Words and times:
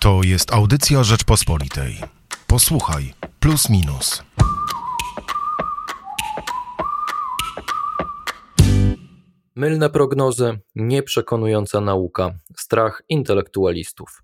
To 0.00 0.20
jest 0.22 0.52
audycja 0.52 1.04
Rzeczpospolitej. 1.04 1.96
Posłuchaj, 2.46 3.14
plus 3.40 3.70
minus. 3.70 4.22
Mylne 9.56 9.90
prognozy, 9.90 10.58
nieprzekonująca 10.74 11.80
nauka, 11.80 12.34
strach 12.56 13.02
intelektualistów. 13.08 14.22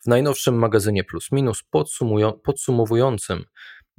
W 0.00 0.06
najnowszym 0.06 0.58
magazynie 0.58 1.04
Plus 1.04 1.32
Minus 1.32 1.62
podsumowującym 2.44 3.44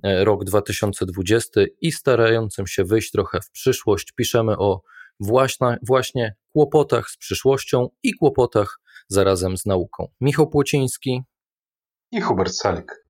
e, 0.03 0.25
rok 0.25 0.43
2020 0.43 1.61
i 1.81 1.91
starającym 1.91 2.67
się 2.67 2.83
wyjść 2.83 3.11
trochę 3.11 3.41
w 3.41 3.51
przyszłość, 3.51 4.11
piszemy 4.11 4.57
o 4.57 4.81
właśnie, 5.19 5.77
właśnie 5.87 6.35
kłopotach 6.53 7.09
z 7.09 7.17
przyszłością 7.17 7.89
i 8.03 8.13
kłopotach 8.13 8.82
zarazem 9.07 9.57
z 9.57 9.65
nauką. 9.65 10.07
Michał 10.21 10.49
Płociński 10.49 11.21
i 12.11 12.21
Hubert 12.21 12.53
Salik. 12.53 13.03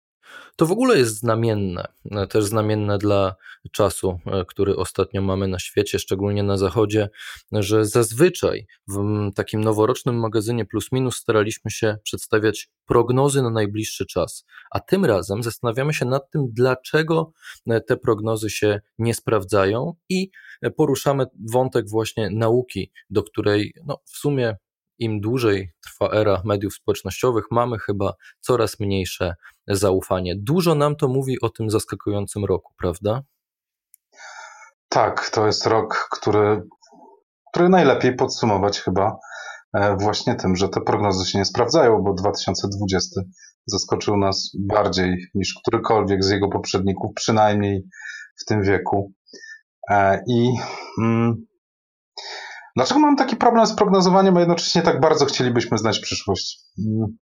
To 0.56 0.66
w 0.66 0.72
ogóle 0.72 0.98
jest 0.98 1.20
znamienne, 1.20 1.88
e, 2.12 2.28
też 2.28 2.46
znamienne 2.46 2.98
dla 2.98 3.36
czasu, 3.72 4.20
e, 4.26 4.46
który 4.46 4.76
ostatnio 4.76 5.22
mamy 5.22 5.48
na 5.48 5.60
świecie, 5.60 6.00
szczególnie 6.00 6.44
na 6.44 6.58
Zachodzie, 6.58 7.10
że 7.52 7.86
zazwyczaj 7.86 8.66
w 8.88 9.00
takim 9.36 9.64
noworocznym 9.64 10.20
magazynie 10.20 10.66
Plus 10.66 10.92
Minus 10.92 11.16
staraliśmy 11.16 11.72
się 11.72 11.98
przedstawiać 12.04 12.70
prognozy 12.86 13.42
na 13.42 13.50
najbliższy 13.50 14.06
czas, 14.06 14.46
a 14.72 14.80
tym 14.80 15.06
razem 15.06 15.44
zastanawiamy 15.44 15.94
się 15.94 16.06
nad 16.06 16.30
tym, 16.32 16.48
dlaczego 16.52 17.32
e, 17.68 17.82
te 17.82 17.98
prognozy 17.98 18.50
się 18.50 18.82
nie 18.98 19.14
sprawdzają 19.14 19.94
i 20.10 20.30
poruszamy 20.78 21.26
wątek 21.52 21.90
właśnie 21.90 22.30
nauki, 22.30 22.92
do 23.10 23.24
której 23.24 23.74
no, 23.86 23.98
w 24.06 24.18
sumie 24.18 24.56
im 25.00 25.22
dłużej 25.22 25.72
trwa 25.86 26.10
era 26.14 26.42
mediów 26.46 26.74
społecznościowych, 26.74 27.46
mamy 27.52 27.80
chyba 27.80 28.14
coraz 28.40 28.80
mniejsze 28.80 29.36
zaufanie. 29.68 30.34
Dużo 30.38 30.76
nam 30.76 30.96
to 30.96 31.08
mówi 31.08 31.42
o 31.42 31.50
tym 31.50 31.70
zaskakującym 31.70 32.46
roku, 32.46 32.74
prawda? 32.78 33.22
Tak, 34.90 35.30
to 35.30 35.46
jest 35.46 35.66
rok, 35.66 36.08
który, 36.12 36.62
który 37.52 37.70
najlepiej 37.70 38.16
podsumować 38.16 38.80
chyba 38.82 39.18
e, 39.74 39.98
właśnie 39.98 40.36
tym, 40.36 40.56
że 40.56 40.70
te 40.70 40.82
prognozy 40.82 41.26
się 41.26 41.40
nie 41.40 41.46
sprawdzają, 41.46 42.02
bo 42.02 42.14
2020 42.14 43.22
zaskoczył 43.66 44.18
nas 44.18 44.52
bardziej 44.60 45.28
niż 45.36 45.54
którykolwiek 45.54 46.24
z 46.24 46.30
jego 46.30 46.50
poprzedników, 46.50 47.12
przynajmniej 47.16 47.84
w 48.42 48.46
tym 48.46 48.64
wieku. 48.64 49.14
E, 49.90 50.24
I 50.28 50.50
mm, 51.02 51.46
Dlaczego 52.76 53.00
mam 53.00 53.16
taki 53.16 53.36
problem 53.36 53.66
z 53.66 53.76
prognozowaniem, 53.76 54.38
a 54.38 54.40
jednocześnie 54.40 54.82
tak 54.82 55.00
bardzo 55.00 55.26
chcielibyśmy 55.26 55.78
znać 55.78 56.00
przyszłość? 56.00 56.60
Mm, 56.80 57.18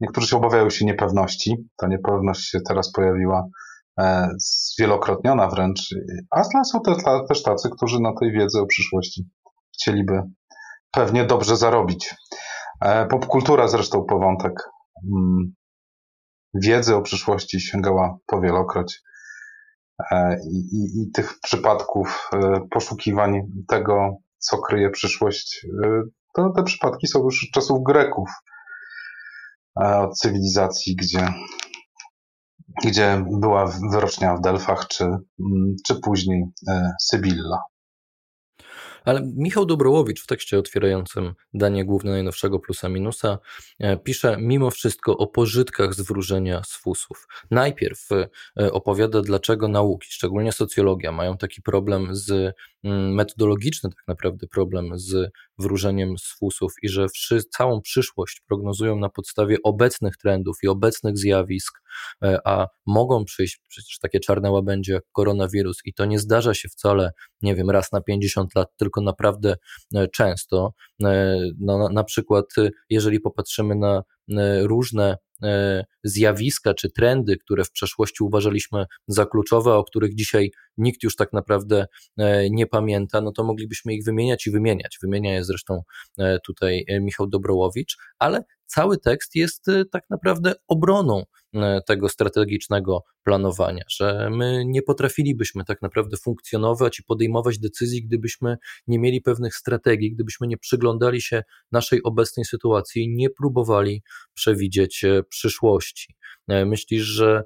niektórzy 0.00 0.26
się 0.26 0.36
obawiają 0.36 0.70
się 0.70 0.84
niepewności. 0.84 1.68
Ta 1.76 1.86
niepewność 1.86 2.50
się 2.50 2.60
teraz 2.60 2.92
pojawiła 2.92 3.46
e, 4.00 4.28
zwielokrotniona 4.38 5.48
wręcz, 5.48 5.94
a 6.30 6.44
są 6.44 6.80
też 7.28 7.42
tacy, 7.42 7.70
którzy 7.70 8.00
na 8.00 8.12
tej 8.20 8.32
wiedzy 8.32 8.60
o 8.60 8.66
przyszłości 8.66 9.28
chcieliby 9.74 10.22
pewnie 10.90 11.24
dobrze 11.24 11.56
zarobić. 11.56 12.14
E, 12.80 13.06
popkultura 13.06 13.68
zresztą 13.68 14.04
po 14.04 14.18
wątek 14.18 14.52
mm, 15.12 15.54
wiedzy 16.54 16.96
o 16.96 17.02
przyszłości 17.02 17.60
sięgała 17.60 18.16
powielokroć. 18.26 19.02
E, 20.12 20.38
I, 20.50 20.56
i, 20.56 21.02
I 21.02 21.10
tych 21.10 21.40
przypadków 21.42 22.30
poszukiwań 22.70 23.40
tego, 23.68 24.16
co 24.38 24.58
kryje 24.58 24.90
przyszłość, 24.90 25.64
y, 25.64 26.02
to 26.34 26.52
te 26.56 26.62
przypadki 26.62 27.06
są 27.06 27.24
już 27.24 27.44
od 27.44 27.54
czasów 27.54 27.78
Greków, 27.86 28.28
od 29.76 30.18
cywilizacji, 30.18 30.96
gdzie, 30.96 31.28
gdzie 32.84 33.24
była 33.40 33.72
wyrocznia 33.92 34.36
w 34.36 34.40
Delfach, 34.40 34.88
czy, 34.88 35.04
mm, 35.04 35.76
czy 35.86 36.00
później 36.00 36.44
e, 36.68 36.92
Sybilla. 37.00 37.58
Ale 39.06 39.22
Michał 39.36 39.66
Dobrołowicz 39.66 40.22
w 40.22 40.26
tekście 40.26 40.58
otwierającym 40.58 41.34
danie 41.54 41.84
główne 41.84 42.10
najnowszego 42.10 42.58
plusa 42.58 42.88
minusa 42.88 43.38
e, 43.78 43.96
pisze 43.96 44.36
mimo 44.40 44.70
wszystko 44.70 45.16
o 45.16 45.26
pożytkach 45.26 45.94
z 45.94 46.00
wróżenia 46.00 46.62
z 46.64 46.76
fusów. 46.76 47.28
Najpierw 47.50 48.08
e, 48.12 48.72
opowiada, 48.72 49.22
dlaczego 49.22 49.68
nauki, 49.68 50.08
szczególnie 50.10 50.52
socjologia, 50.52 51.12
mają 51.12 51.36
taki 51.36 51.62
problem 51.62 52.08
z 52.10 52.54
mm, 52.84 53.14
metodologiczny 53.14 53.90
tak 53.90 54.08
naprawdę 54.08 54.46
problem 54.46 54.98
z 54.98 55.30
wróżeniem 55.58 56.18
z 56.18 56.38
fusów 56.38 56.72
i 56.82 56.88
że 56.88 57.08
wszy, 57.08 57.42
całą 57.42 57.80
przyszłość 57.80 58.40
prognozują 58.40 58.98
na 58.98 59.08
podstawie 59.08 59.56
obecnych 59.62 60.16
trendów 60.16 60.56
i 60.62 60.68
obecnych 60.68 61.18
zjawisk, 61.18 61.78
a 62.44 62.66
mogą 62.86 63.24
przyjść 63.24 63.60
przecież 63.68 63.98
takie 63.98 64.20
czarne 64.20 64.50
łabędzie 64.50 64.92
jak 64.92 65.04
koronawirus 65.12 65.76
i 65.84 65.94
to 65.94 66.04
nie 66.04 66.18
zdarza 66.18 66.54
się 66.54 66.68
wcale, 66.68 67.10
nie 67.42 67.54
wiem, 67.54 67.70
raz 67.70 67.92
na 67.92 68.00
50 68.00 68.54
lat, 68.54 68.68
tylko 68.76 69.00
naprawdę 69.00 69.56
e, 69.94 70.08
często. 70.08 70.72
E, 71.04 71.38
no, 71.60 71.88
na, 71.88 72.04
przykład, 72.04 72.46
jeżeli 72.90 73.20
popatrzymy 73.20 73.74
na 73.74 74.02
różne 74.62 75.16
zjawiska 76.04 76.74
czy 76.74 76.90
trendy, 76.90 77.36
które 77.36 77.64
w 77.64 77.70
przeszłości 77.70 78.24
uważaliśmy 78.24 78.84
za 79.08 79.26
kluczowe, 79.26 79.74
o 79.74 79.84
których 79.84 80.14
dzisiaj 80.14 80.50
nikt 80.78 81.02
już 81.02 81.16
tak 81.16 81.32
naprawdę 81.32 81.86
e, 82.18 82.50
nie 82.50 82.66
pamięta, 82.66 83.20
no 83.20 83.32
to 83.32 83.44
moglibyśmy 83.44 83.94
ich 83.94 84.04
wymieniać 84.04 84.46
i 84.46 84.50
wymieniać. 84.50 84.98
Wymienia 85.02 85.34
je 85.34 85.44
zresztą 85.44 85.82
e, 86.18 86.38
tutaj 86.46 86.84
e, 86.88 87.00
Michał 87.00 87.26
Dobrołowicz, 87.26 87.96
ale 88.18 88.44
cały 88.66 88.98
tekst 88.98 89.34
jest 89.34 89.66
tak 89.92 90.02
naprawdę 90.10 90.54
obroną 90.68 91.22
tego 91.86 92.08
strategicznego 92.08 93.04
planowania, 93.22 93.84
że 93.90 94.30
my 94.30 94.64
nie 94.66 94.82
potrafilibyśmy 94.82 95.64
tak 95.64 95.82
naprawdę 95.82 96.16
funkcjonować 96.16 96.98
i 96.98 97.02
podejmować 97.02 97.58
decyzji, 97.58 98.06
gdybyśmy 98.06 98.56
nie 98.86 98.98
mieli 98.98 99.20
pewnych 99.20 99.54
strategii, 99.54 100.14
gdybyśmy 100.14 100.46
nie 100.46 100.58
przyglądali 100.58 101.22
się 101.22 101.42
naszej 101.72 102.02
obecnej 102.02 102.44
sytuacji 102.44 103.02
i 103.02 103.14
nie 103.14 103.30
próbowali 103.30 104.02
przewidzieć 104.34 105.04
przyszłości. 105.28 106.14
Myślisz, 106.48 107.02
że 107.02 107.42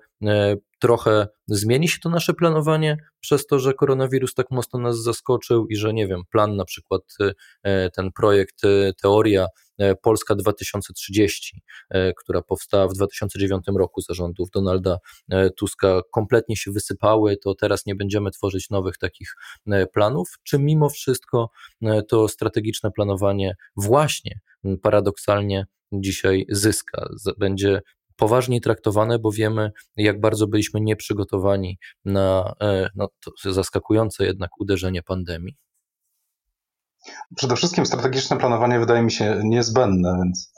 trochę 0.80 1.28
zmieni 1.48 1.88
się 1.88 1.98
to 2.02 2.08
nasze 2.08 2.34
planowanie 2.34 2.96
przez 3.20 3.46
to, 3.46 3.58
że 3.58 3.74
koronawirus 3.74 4.34
tak 4.34 4.46
mocno 4.50 4.80
nas 4.80 5.02
zaskoczył 5.02 5.66
i 5.66 5.76
że 5.76 5.92
nie 5.92 6.06
wiem, 6.06 6.22
plan 6.30 6.56
na 6.56 6.64
przykład 6.64 7.02
e, 7.62 7.90
ten 7.90 8.12
projekt 8.12 8.64
e, 8.64 8.92
Teoria 9.02 9.46
e, 9.78 9.94
Polska 9.94 10.34
2030, 10.34 11.62
która 12.16 12.42
powstała 12.42 12.88
w 12.88 12.92
2009 12.92 13.64
roku 13.78 14.00
zarządów 14.00 14.50
Donalda 14.50 14.98
Tuska, 15.56 16.00
kompletnie 16.12 16.56
się 16.56 16.70
wysypały, 16.70 17.36
to 17.36 17.54
teraz 17.54 17.86
nie 17.86 17.94
będziemy 17.94 18.30
tworzyć 18.30 18.70
nowych 18.70 18.98
takich 18.98 19.34
planów, 19.92 20.28
czy 20.42 20.58
mimo 20.58 20.88
wszystko 20.88 21.50
to 22.08 22.28
strategiczne 22.28 22.90
planowanie 22.90 23.54
właśnie 23.76 24.40
paradoksalnie 24.82 25.66
dzisiaj 25.92 26.46
zyska, 26.48 27.08
będzie 27.38 27.80
poważniej 28.20 28.60
traktowane, 28.60 29.18
bo 29.18 29.32
wiemy, 29.32 29.72
jak 29.96 30.20
bardzo 30.20 30.46
byliśmy 30.46 30.80
nieprzygotowani 30.80 31.78
na 32.04 32.54
e, 32.60 32.88
no, 32.94 33.08
zaskakujące 33.44 34.24
jednak 34.24 34.50
uderzenie 34.60 35.02
pandemii. 35.02 35.56
Przede 37.36 37.56
wszystkim 37.56 37.86
strategiczne 37.86 38.36
planowanie 38.36 38.80
wydaje 38.80 39.02
mi 39.02 39.12
się 39.12 39.40
niezbędne, 39.44 40.16
więc 40.22 40.52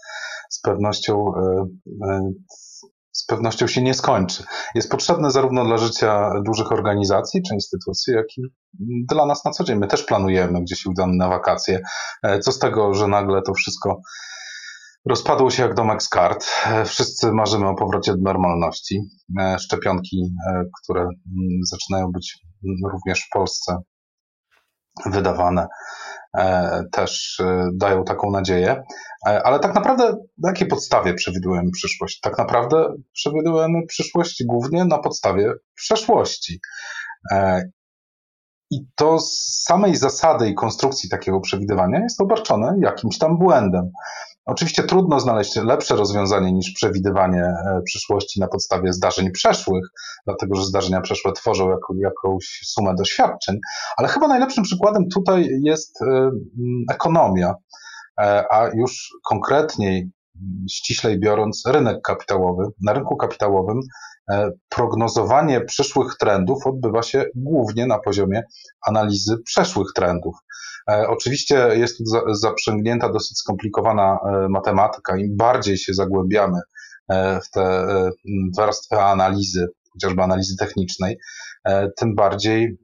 z 0.51 0.61
pewnością, 0.61 1.33
e, 1.37 1.67
e, 2.09 2.33
z 3.13 3.27
pewnością 3.27 3.67
się 3.67 3.83
nie 3.83 3.95
skończy. 3.95 4.45
Jest 4.75 4.91
potrzebne 4.91 5.31
zarówno 5.31 5.65
dla 5.65 5.79
życia 5.79 6.31
dużych 6.47 6.73
organizacji 6.73 7.43
czy 7.49 7.55
instytucji, 7.55 8.15
jak 8.15 8.27
i 8.39 8.43
dla 9.09 9.27
nas 9.27 9.45
na 9.45 9.51
co 9.51 9.65
dzień. 9.65 9.79
My 9.79 9.87
też 9.87 10.05
planujemy, 10.05 10.63
gdzie 10.63 10.77
się 10.77 10.91
udamy 10.91 11.17
na 11.17 11.29
wakacje. 11.29 11.83
Co 12.43 12.53
z 12.53 12.59
tego, 12.59 12.95
że 12.95 13.09
nagle 13.09 13.43
to 13.43 13.55
wszystko 13.55 14.01
Rozpadło 15.07 15.51
się 15.51 15.63
jak 15.63 15.75
domek 15.75 16.03
z 16.03 16.09
kart. 16.09 16.47
E, 16.67 16.85
wszyscy 16.85 17.33
marzymy 17.33 17.69
o 17.69 17.75
powrocie 17.75 18.13
do 18.13 18.23
normalności. 18.23 19.01
E, 19.41 19.59
szczepionki, 19.59 20.35
e, 20.49 20.65
które 20.83 21.01
mm, 21.01 21.15
zaczynają 21.71 22.13
być 22.13 22.39
również 22.93 23.21
w 23.21 23.29
Polsce 23.33 23.77
wydawane, 25.07 25.67
też 26.93 27.43
dają 27.75 28.05
taką 28.05 28.31
nadzieję. 28.31 28.83
Ale 29.25 29.61
tak 29.61 29.75
naprawdę 29.75 30.17
na 30.39 30.49
jakiej 30.49 30.69
podstawie 30.69 31.15
przewidujemy 31.15 31.71
przyszłość? 31.71 32.21
Tak 32.21 32.39
naprawdę 32.39 32.95
przewidujemy 33.13 33.87
przyszłość 33.89 34.45
głównie 34.47 34.85
na 34.85 34.99
podstawie 34.99 35.53
przeszłości. 35.75 36.61
I 38.71 38.77
to 38.95 39.19
z 39.19 39.63
samej 39.65 39.97
zasady 39.97 40.49
i 40.49 40.55
konstrukcji 40.55 41.11
takiego 41.11 41.41
przewidywania 41.41 42.01
jest 42.01 42.21
obarczone 42.21 42.75
jakimś 42.81 43.19
tam 43.19 43.39
błędem. 43.39 43.91
Oczywiście 44.45 44.83
trudno 44.83 45.21
znaleźć 45.21 45.57
lepsze 45.57 45.97
rozwiązanie 45.97 46.53
niż 46.53 46.73
przewidywanie 46.73 47.43
e, 47.43 47.81
przyszłości 47.85 48.41
na 48.41 48.49
podstawie 48.49 48.93
zdarzeń 48.93 49.31
przeszłych, 49.31 49.85
dlatego 50.27 50.57
że 50.57 50.65
zdarzenia 50.65 51.01
przeszłe 51.01 51.33
tworzą 51.33 51.71
jako, 51.71 51.95
jakąś 51.97 52.61
sumę 52.65 52.95
doświadczeń, 52.95 53.59
ale 53.97 54.09
chyba 54.09 54.29
najlepszym 54.29 54.65
przykładem 54.65 55.09
tutaj 55.15 55.49
jest 55.63 56.03
e, 56.03 56.31
ekonomia, 56.91 57.55
e, 58.21 58.45
a 58.53 58.69
już 58.75 59.09
konkretniej 59.25 60.11
ściślej 60.71 61.21
biorąc 61.21 61.63
rynek 61.67 62.01
kapitałowy. 62.03 62.65
Na 62.83 62.93
rynku 62.93 63.17
kapitałowym 63.17 63.81
prognozowanie 64.69 65.61
przyszłych 65.61 66.17
trendów 66.21 66.67
odbywa 66.67 67.03
się 67.03 67.25
głównie 67.35 67.87
na 67.87 67.99
poziomie 67.99 68.43
analizy 68.87 69.37
przeszłych 69.45 69.89
trendów. 69.95 70.35
Oczywiście 70.87 71.69
jest 71.73 71.99
tu 71.99 72.05
zaprzęgnięta 72.35 73.13
dosyć 73.13 73.39
skomplikowana 73.39 74.19
matematyka. 74.51 75.17
Im 75.17 75.37
bardziej 75.37 75.79
się 75.79 75.95
zagłębiamy 75.95 76.59
w 77.45 77.51
te 77.53 77.87
warstwy 78.57 78.97
analizy, 78.97 79.69
chociażby 79.93 80.23
analizy 80.23 80.57
technicznej, 80.57 81.19
E, 81.65 81.91
tym 81.97 82.15
bardziej, 82.15 82.79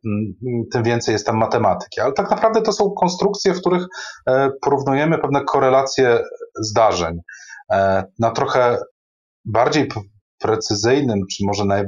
tym 0.73 0.83
więcej 0.83 1.13
jest 1.13 1.27
tam 1.27 1.37
matematyki. 1.37 2.01
Ale 2.01 2.13
tak 2.13 2.31
naprawdę 2.31 2.63
to 2.63 2.73
są 2.73 2.91
konstrukcje, 2.91 3.55
w 3.55 3.61
których 3.61 3.87
e, 4.27 4.51
porównujemy 4.61 5.19
pewne 5.19 5.45
korelacje 5.45 6.19
zdarzeń. 6.61 7.19
E, 7.73 8.05
na 8.19 8.31
trochę 8.31 8.79
bardziej 9.45 9.89
precyzyjnym, 10.39 11.21
czy 11.31 11.45
może 11.47 11.65
na, 11.65 11.85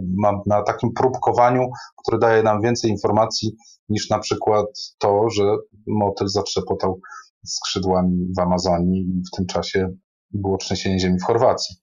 na, 0.47 0.63
takim 0.63 0.93
próbkowaniu, 0.93 1.71
które 1.97 2.19
daje 2.19 2.43
nam 2.43 2.61
więcej 2.63 2.91
informacji 2.91 3.57
niż 3.89 4.11
na 4.11 4.19
przykład 4.19 4.67
to, 4.99 5.31
że 5.31 5.43
motyl 5.87 6.29
zatrzepotał 6.29 7.01
skrzydłami 7.47 8.33
w 8.37 8.41
Amazonii 8.41 9.01
i 9.01 9.23
w 9.33 9.37
tym 9.37 9.47
czasie 9.47 9.89
było 10.31 10.57
trzęsienie 10.57 11.01
ziemi 11.01 11.19
w 11.19 11.25
Chorwacji. 11.25 11.77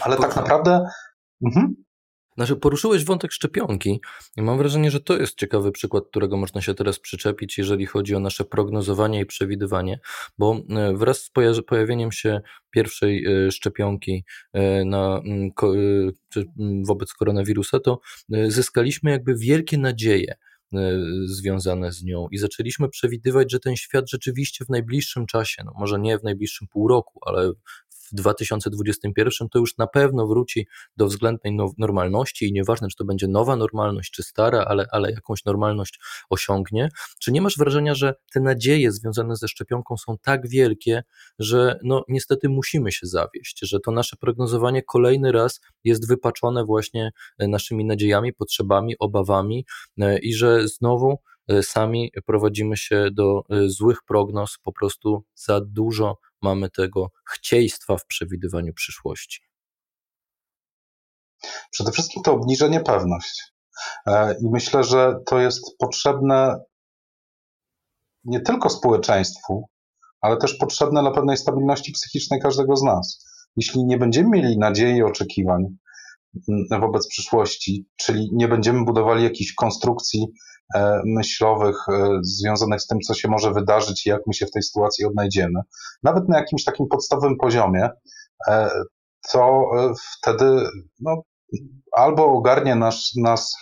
Ale 0.00 0.16
tak 0.16 0.36
naprawdę. 0.36 0.86
Mhm. 1.46 1.74
Znaczy, 2.36 2.56
poruszyłeś 2.56 3.04
wątek 3.04 3.32
szczepionki 3.32 4.00
i 4.36 4.42
mam 4.42 4.58
wrażenie, 4.58 4.90
że 4.90 5.00
to 5.00 5.16
jest 5.16 5.38
ciekawy 5.38 5.72
przykład, 5.72 6.04
którego 6.10 6.36
można 6.36 6.60
się 6.60 6.74
teraz 6.74 6.98
przyczepić, 6.98 7.58
jeżeli 7.58 7.86
chodzi 7.86 8.14
o 8.14 8.20
nasze 8.20 8.44
prognozowanie 8.44 9.20
i 9.20 9.26
przewidywanie, 9.26 10.00
bo 10.38 10.60
e, 10.70 10.96
wraz 10.96 11.22
z 11.22 11.30
pojawieniem 11.66 12.12
się 12.12 12.40
pierwszej 12.70 13.26
e, 13.26 13.50
szczepionki 13.50 14.24
e, 14.52 14.84
na, 14.84 15.22
wobec 16.86 17.12
koronawirusa, 17.12 17.80
to 17.80 18.00
zyskaliśmy 18.48 19.10
jakby 19.10 19.34
wielkie 19.36 19.78
nadzieje 19.78 20.34
związane 21.24 21.92
z 21.92 22.02
nią 22.02 22.26
i 22.30 22.38
zaczęliśmy 22.38 22.88
przewidywać, 22.88 23.52
że 23.52 23.60
ten 23.60 23.76
świat 23.76 24.10
rzeczywiście 24.10 24.64
w 24.64 24.68
najbliższym 24.68 25.26
czasie, 25.26 25.62
no 25.64 25.72
może 25.78 25.98
nie 25.98 26.18
w 26.18 26.22
najbliższym 26.22 26.68
pół 26.68 26.88
roku, 26.88 27.20
ale 27.26 27.52
w 28.12 28.14
2021 28.14 29.48
to 29.48 29.58
już 29.58 29.78
na 29.78 29.86
pewno 29.86 30.26
wróci 30.26 30.66
do 30.96 31.06
względnej 31.06 31.56
normalności 31.78 32.48
i 32.48 32.52
nieważne, 32.52 32.88
czy 32.88 32.96
to 32.96 33.04
będzie 33.04 33.28
nowa 33.28 33.56
normalność, 33.56 34.10
czy 34.10 34.22
stara, 34.22 34.64
ale, 34.64 34.86
ale 34.90 35.10
jakąś 35.10 35.44
normalność 35.44 36.00
osiągnie. 36.30 36.88
Czy 37.20 37.32
nie 37.32 37.42
masz 37.42 37.58
wrażenia, 37.58 37.94
że 37.94 38.14
te 38.32 38.40
nadzieje 38.40 38.92
związane 38.92 39.36
ze 39.36 39.48
szczepionką 39.48 39.96
są 39.96 40.16
tak 40.22 40.48
wielkie, 40.48 41.02
że 41.38 41.78
no 41.82 42.04
niestety 42.08 42.48
musimy 42.48 42.92
się 42.92 43.06
zawieść, 43.06 43.58
że 43.62 43.80
to 43.80 43.90
nasze 43.90 44.16
prognozowanie 44.16 44.82
kolejny 44.82 45.32
raz 45.32 45.60
jest 45.84 46.08
wypaczone 46.08 46.64
właśnie 46.64 47.10
e, 47.38 47.48
naszymi 47.48 47.84
nadziejami, 47.84 48.32
potrzebami, 48.32 48.98
obawami 48.98 49.66
e, 50.00 50.18
i 50.18 50.34
że 50.34 50.68
znowu 50.68 51.18
sami 51.62 52.10
prowadzimy 52.26 52.76
się 52.76 53.08
do 53.12 53.42
złych 53.66 53.98
prognoz, 54.06 54.58
po 54.62 54.72
prostu 54.72 55.24
za 55.34 55.60
dużo 55.60 56.18
mamy 56.42 56.70
tego 56.70 57.10
chcieństwa 57.24 57.96
w 57.96 58.06
przewidywaniu 58.06 58.74
przyszłości? 58.74 59.40
Przede 61.70 61.92
wszystkim 61.92 62.22
to 62.22 62.32
obniża 62.32 62.68
niepewność. 62.68 63.52
E, 64.06 64.34
I 64.40 64.50
myślę, 64.52 64.84
że 64.84 65.14
to 65.26 65.38
jest 65.38 65.76
potrzebne 65.78 66.60
nie 68.24 68.40
tylko 68.40 68.70
społeczeństwu, 68.70 69.68
ale 70.20 70.36
też 70.36 70.54
potrzebne 70.54 71.00
dla 71.00 71.10
pewnej 71.10 71.36
stabilności 71.36 71.92
psychicznej 71.92 72.40
każdego 72.40 72.76
z 72.76 72.82
nas. 72.82 73.24
Jeśli 73.56 73.84
nie 73.84 73.98
będziemy 73.98 74.28
mieli 74.28 74.58
nadziei 74.58 74.96
i 74.96 75.02
oczekiwań 75.02 75.64
mm, 76.48 76.80
wobec 76.80 77.08
przyszłości, 77.08 77.86
czyli 77.96 78.30
nie 78.32 78.48
będziemy 78.48 78.84
budowali 78.84 79.24
jakichś 79.24 79.54
konstrukcji 79.54 80.26
myślowych 81.04 81.76
e, 81.88 82.18
związanych 82.22 82.80
z 82.80 82.86
tym, 82.86 82.98
co 83.00 83.14
się 83.14 83.28
może 83.28 83.52
wydarzyć 83.52 84.06
i 84.06 84.08
jak 84.08 84.20
my 84.26 84.34
się 84.34 84.46
w 84.46 84.50
tej 84.50 84.62
sytuacji 84.62 85.04
odnajdziemy, 85.04 85.60
nawet 86.02 86.28
na 86.28 86.38
jakimś 86.38 86.64
takim 86.64 86.86
podstawowym 86.86 87.36
poziomie, 87.36 87.88
e, 88.48 88.70
to 89.32 89.70
wtedy 90.18 90.66
no, 91.00 91.22
albo 91.92 92.26
ogarnie 92.26 92.74
nas, 92.74 93.10
nas 93.16 93.56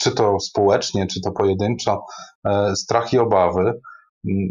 czy 0.00 0.10
to 0.10 0.40
społecznie, 0.40 1.06
czy 1.06 1.20
to 1.20 1.32
pojedynczo, 1.32 2.04
strach 2.74 3.12
i 3.12 3.18
obawy 3.18 3.60
mm, 3.60 3.80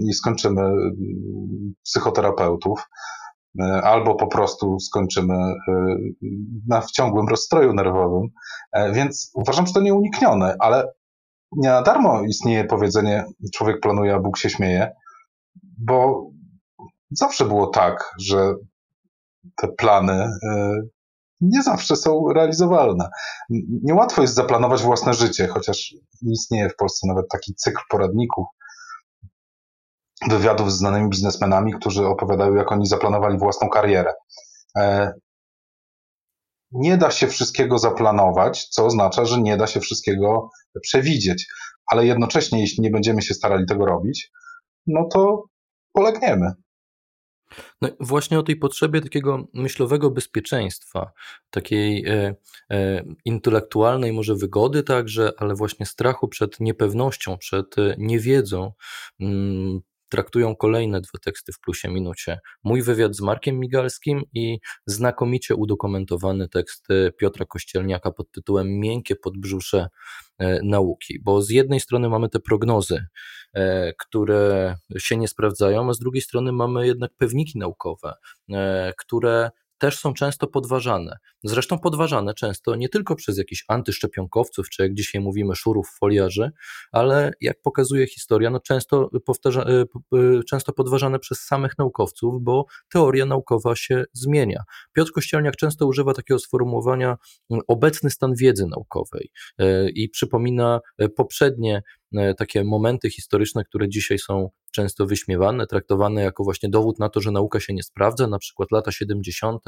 i 0.09 0.13
skończymy 0.13 0.61
mm, 0.61 1.73
psychoterapeutów, 1.83 2.89
albo 3.83 4.15
po 4.15 4.27
prostu 4.27 4.79
skończymy 4.79 5.53
na, 6.67 6.81
w 6.81 6.91
ciągłym 6.91 7.27
rozstroju 7.27 7.73
nerwowym. 7.73 8.27
Więc 8.93 9.31
uważam, 9.33 9.67
że 9.67 9.73
to 9.73 9.81
nieuniknione, 9.81 10.55
ale 10.59 10.91
nie 11.51 11.69
na 11.69 11.81
darmo 11.81 12.21
istnieje 12.21 12.63
powiedzenie 12.65 13.25
człowiek 13.53 13.79
planuje, 13.81 14.15
a 14.15 14.19
Bóg 14.19 14.37
się 14.37 14.49
śmieje, 14.49 14.91
bo 15.77 16.29
zawsze 17.11 17.45
było 17.45 17.67
tak, 17.67 18.13
że 18.19 18.53
te 19.61 19.67
plany 19.67 20.29
nie 21.41 21.63
zawsze 21.63 21.95
są 21.95 22.33
realizowalne. 22.33 23.09
Niełatwo 23.83 24.21
jest 24.21 24.33
zaplanować 24.33 24.81
własne 24.81 25.13
życie, 25.13 25.47
chociaż 25.47 25.95
istnieje 26.21 26.69
w 26.69 26.75
Polsce 26.75 27.07
nawet 27.07 27.25
taki 27.31 27.55
cykl 27.55 27.81
poradników, 27.89 28.45
wywiadów 30.29 30.71
z 30.71 30.77
znanymi 30.77 31.09
biznesmenami, 31.09 31.73
którzy 31.73 32.07
opowiadają, 32.07 32.55
jak 32.55 32.71
oni 32.71 32.87
zaplanowali 32.87 33.37
własną 33.37 33.69
karierę. 33.69 34.13
E, 34.77 35.13
nie 36.71 36.97
da 36.97 37.11
się 37.11 37.27
wszystkiego 37.27 37.77
zaplanować, 37.77 38.67
co 38.67 38.85
oznacza, 38.85 39.25
że 39.25 39.41
nie 39.41 39.57
da 39.57 39.67
się 39.67 39.79
wszystkiego 39.79 40.49
przewidzieć, 40.81 41.47
ale 41.91 42.05
jednocześnie, 42.05 42.61
jeśli 42.61 42.83
nie 42.83 42.91
będziemy 42.91 43.21
się 43.21 43.33
starali 43.33 43.65
tego 43.65 43.85
robić, 43.85 44.31
no 44.87 45.07
to 45.13 45.43
polegniemy. 45.93 46.51
No 47.81 47.89
właśnie 47.99 48.39
o 48.39 48.43
tej 48.43 48.55
potrzebie 48.55 49.01
takiego 49.01 49.47
myślowego 49.53 50.11
bezpieczeństwa, 50.11 51.11
takiej 51.49 52.05
e, 52.05 52.35
e, 52.71 53.03
intelektualnej 53.25 54.13
może 54.13 54.35
wygody 54.35 54.83
także, 54.83 55.31
ale 55.37 55.55
właśnie 55.55 55.85
strachu 55.85 56.27
przed 56.27 56.59
niepewnością, 56.59 57.37
przed 57.37 57.77
e, 57.77 57.95
niewiedzą, 57.97 58.71
mm, 59.19 59.81
traktują 60.15 60.55
kolejne 60.55 61.01
dwa 61.01 61.19
teksty 61.21 61.53
w 61.53 61.59
plusie 61.59 61.89
minucie. 61.89 62.39
Mój 62.63 62.81
wywiad 62.81 63.15
z 63.15 63.21
Markiem 63.21 63.59
Migalskim 63.59 64.23
i 64.33 64.59
znakomicie 64.85 65.55
udokumentowany 65.55 66.49
tekst 66.49 66.87
Piotra 67.17 67.45
Kościelniaka 67.45 68.11
pod 68.11 68.31
tytułem 68.31 68.79
Miękkie 68.79 69.15
podbrzusze 69.15 69.87
e, 70.37 70.59
nauki, 70.63 71.19
bo 71.23 71.41
z 71.41 71.49
jednej 71.49 71.79
strony 71.79 72.09
mamy 72.09 72.29
te 72.29 72.39
prognozy, 72.39 73.05
e, 73.53 73.93
które 73.93 74.75
się 74.97 75.17
nie 75.17 75.27
sprawdzają, 75.27 75.89
a 75.89 75.93
z 75.93 75.99
drugiej 75.99 76.21
strony 76.21 76.51
mamy 76.51 76.87
jednak 76.87 77.11
pewniki 77.17 77.59
naukowe, 77.59 78.13
e, 78.53 78.93
które 78.97 79.51
też 79.77 79.99
są 79.99 80.13
często 80.13 80.47
podważane. 80.47 81.17
Zresztą 81.47 81.79
podważane 81.79 82.33
często 82.33 82.75
nie 82.75 82.89
tylko 82.89 83.15
przez 83.15 83.37
jakichś 83.37 83.65
antyszczepionkowców, 83.67 84.69
czy 84.69 84.83
jak 84.83 84.93
dzisiaj 84.93 85.21
mówimy, 85.21 85.55
szurów 85.55 85.89
foliarzy, 85.99 86.51
ale 86.91 87.31
jak 87.41 87.61
pokazuje 87.61 88.07
historia, 88.07 88.49
no 88.49 88.59
często, 88.59 89.09
powtarza, 89.25 89.63
e, 89.63 89.81
e, 89.81 90.43
często 90.49 90.73
podważane 90.73 91.19
przez 91.19 91.39
samych 91.39 91.77
naukowców, 91.77 92.43
bo 92.43 92.65
teoria 92.89 93.25
naukowa 93.25 93.75
się 93.75 94.03
zmienia. 94.13 94.63
Piotr 94.93 95.11
Kościelniak 95.11 95.55
często 95.55 95.87
używa 95.87 96.13
takiego 96.13 96.39
sformułowania 96.39 97.17
obecny 97.67 98.09
stan 98.09 98.33
wiedzy 98.35 98.65
naukowej 98.67 99.29
e, 99.57 99.89
i 99.89 100.09
przypomina 100.09 100.79
poprzednie 101.15 101.81
takie 102.37 102.63
momenty 102.63 103.09
historyczne, 103.09 103.63
które 103.63 103.89
dzisiaj 103.89 104.19
są 104.19 104.49
często 104.71 105.05
wyśmiewane, 105.05 105.67
traktowane 105.67 106.21
jako 106.21 106.43
właśnie 106.43 106.69
dowód 106.69 106.99
na 106.99 107.09
to, 107.09 107.21
że 107.21 107.31
nauka 107.31 107.59
się 107.59 107.73
nie 107.73 107.83
sprawdza, 107.83 108.27
na 108.27 108.39
przykład 108.39 108.71
lata 108.71 108.91
70. 108.91 109.63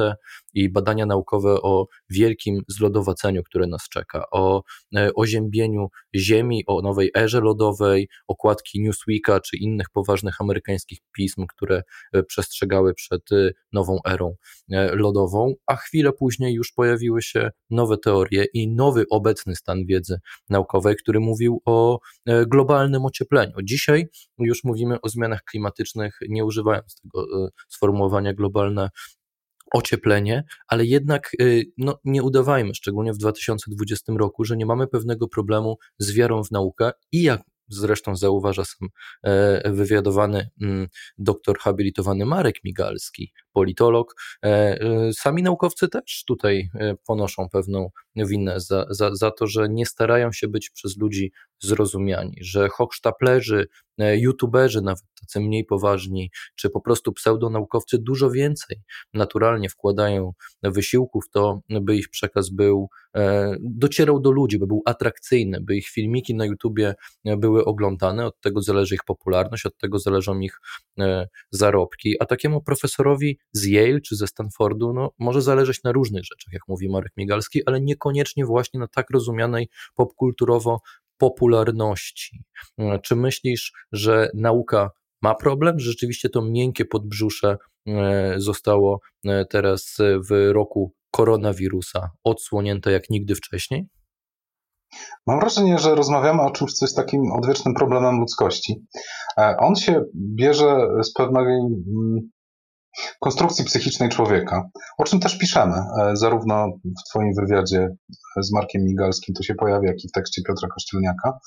i 0.53 0.69
badania 0.69 1.05
naukowe 1.05 1.62
o 1.67 1.88
wielkim 2.09 2.62
zlodowaceniu, 2.67 3.43
które 3.43 3.67
nas 3.67 3.89
czeka, 3.89 4.24
o 4.31 4.63
e, 4.95 5.13
oziębieniu 5.13 5.88
Ziemi, 6.15 6.63
o 6.67 6.81
nowej 6.81 7.12
erze 7.17 7.41
lodowej, 7.41 8.09
okładki 8.27 8.81
Newsweeka 8.81 9.39
czy 9.39 9.57
innych 9.57 9.89
poważnych 9.93 10.41
amerykańskich 10.41 11.00
pism, 11.15 11.45
które 11.47 11.83
e, 12.13 12.24
przestrzegały 12.24 12.93
przed 12.93 13.31
e, 13.31 13.51
nową 13.74 14.00
erą 14.07 14.36
lodową, 14.93 15.53
a 15.67 15.75
chwilę 15.75 16.12
później 16.13 16.53
już 16.53 16.71
pojawiły 16.71 17.21
się 17.21 17.50
nowe 17.69 17.97
teorie 17.97 18.45
i 18.53 18.67
nowy 18.67 19.05
obecny 19.09 19.55
stan 19.55 19.86
wiedzy 19.86 20.19
naukowej, 20.50 20.95
który 20.95 21.19
mówił 21.19 21.62
o 21.65 22.00
globalnym 22.47 23.05
ociepleniu. 23.05 23.53
Dzisiaj 23.63 24.07
już 24.39 24.63
mówimy 24.63 25.01
o 25.01 25.09
zmianach 25.09 25.43
klimatycznych, 25.43 26.19
nie 26.29 26.45
używając 26.45 27.01
tego 27.01 27.25
sformułowania 27.69 28.33
globalne 28.33 28.89
ocieplenie, 29.74 30.43
ale 30.67 30.86
jednak 30.86 31.31
y, 31.41 31.71
no, 31.77 32.00
nie 32.05 32.24
udawajmy, 32.24 32.75
szczególnie 32.75 33.13
w 33.13 33.17
2020 33.17 34.13
roku, 34.17 34.45
że 34.45 34.57
nie 34.57 34.65
mamy 34.65 34.88
pewnego 34.88 35.27
problemu 35.27 35.77
z 35.97 36.13
wiarą 36.13 36.43
w 36.43 36.51
naukę 36.51 36.91
i 37.12 37.21
jak 37.21 37.41
zresztą 37.69 38.15
zauważa 38.15 38.65
sam 38.65 38.89
e, 39.24 39.71
wywiadowany 39.71 40.50
mm, 40.62 40.88
doktor 41.17 41.59
habilitowany 41.59 42.25
Marek 42.25 42.55
Migalski, 42.63 43.31
politolog. 43.57 44.15
Sami 45.13 45.43
naukowcy 45.43 45.87
też 45.87 46.23
tutaj 46.27 46.69
ponoszą 47.07 47.49
pewną 47.49 47.89
winę 48.15 48.59
za, 48.59 48.85
za, 48.89 49.15
za 49.15 49.31
to, 49.31 49.47
że 49.47 49.69
nie 49.69 49.85
starają 49.85 50.31
się 50.31 50.47
być 50.47 50.69
przez 50.69 50.97
ludzi 50.97 51.31
zrozumiani, 51.59 52.37
że 52.41 52.69
hochsztaplerzy, 52.69 53.67
youtuberzy, 53.97 54.81
nawet 54.81 55.03
tacy 55.21 55.39
mniej 55.39 55.65
poważni, 55.65 56.31
czy 56.55 56.69
po 56.69 56.81
prostu 56.81 57.13
pseudonaukowcy 57.13 57.97
dużo 57.99 58.31
więcej 58.31 58.77
naturalnie 59.13 59.69
wkładają 59.69 60.33
wysiłku 60.63 61.21
w 61.21 61.29
to, 61.29 61.61
by 61.69 61.95
ich 61.95 62.09
przekaz 62.09 62.49
był, 62.49 62.89
e, 63.15 63.55
docierał 63.59 64.19
do 64.19 64.31
ludzi, 64.31 64.59
by 64.59 64.67
był 64.67 64.81
atrakcyjny, 64.85 65.61
by 65.61 65.75
ich 65.75 65.87
filmiki 65.87 66.35
na 66.35 66.45
YouTubie 66.45 66.95
były 67.25 67.65
oglądane, 67.65 68.25
od 68.25 68.41
tego 68.41 68.61
zależy 68.61 68.95
ich 68.95 69.03
popularność, 69.03 69.65
od 69.65 69.77
tego 69.77 69.99
zależą 69.99 70.39
ich 70.39 70.59
e, 70.99 71.27
zarobki, 71.51 72.15
a 72.19 72.25
takiemu 72.25 72.61
profesorowi 72.61 73.39
z 73.53 73.65
Yale 73.65 74.01
czy 74.01 74.15
ze 74.15 74.27
Stanfordu 74.27 74.93
no, 74.93 75.11
może 75.19 75.41
zależeć 75.41 75.83
na 75.83 75.91
różnych 75.91 76.23
rzeczach, 76.23 76.53
jak 76.53 76.61
mówi 76.67 76.89
Marek 76.89 77.11
Migalski, 77.17 77.61
ale 77.65 77.81
niekoniecznie 77.81 78.45
właśnie 78.45 78.79
na 78.79 78.87
tak 78.87 79.09
rozumianej 79.09 79.69
popkulturowo 79.95 80.81
popularności. 81.17 82.43
E, 82.77 82.99
czy 82.99 83.15
myślisz, 83.15 83.73
że 83.91 84.29
nauka 84.33 84.89
ma 85.21 85.35
problem, 85.35 85.79
że 85.79 85.89
rzeczywiście 85.89 86.29
to 86.29 86.41
miękkie 86.41 86.85
podbrzusze 86.85 87.57
e, 87.87 88.33
zostało 88.37 88.99
e, 89.25 89.45
teraz 89.45 89.97
w 90.29 90.51
roku 90.51 90.93
koronawirusa 91.11 92.09
odsłonięte 92.23 92.91
jak 92.91 93.09
nigdy 93.09 93.35
wcześniej? 93.35 93.87
Mam 95.27 95.39
wrażenie, 95.39 95.79
że 95.79 95.95
rozmawiamy 95.95 96.41
o 96.41 96.51
czymś, 96.51 96.73
co 96.73 96.85
jest 96.85 96.95
takim 96.95 97.31
odwiecznym 97.31 97.73
problemem 97.73 98.19
ludzkości. 98.19 98.85
On 99.59 99.75
się 99.75 100.03
bierze 100.15 100.87
z 101.03 101.13
pewnej 101.13 101.43
mm, 101.43 102.29
konstrukcji 103.19 103.65
psychicznej 103.65 104.09
człowieka, 104.09 104.69
o 104.97 105.03
czym 105.03 105.19
też 105.19 105.37
piszemy, 105.37 105.75
e, 105.75 106.15
zarówno 106.15 106.67
w 106.85 107.09
Twoim 107.09 107.33
wywiadzie 107.33 107.89
z 108.37 108.53
Markiem 108.53 108.83
Migalskim, 108.83 109.35
to 109.35 109.43
się 109.43 109.55
pojawia, 109.55 109.87
jak 109.87 110.03
i 110.03 110.07
w 110.07 110.11
tekście 110.11 110.41
Piotra 110.47 110.69
Kościelniaka, 110.69 111.39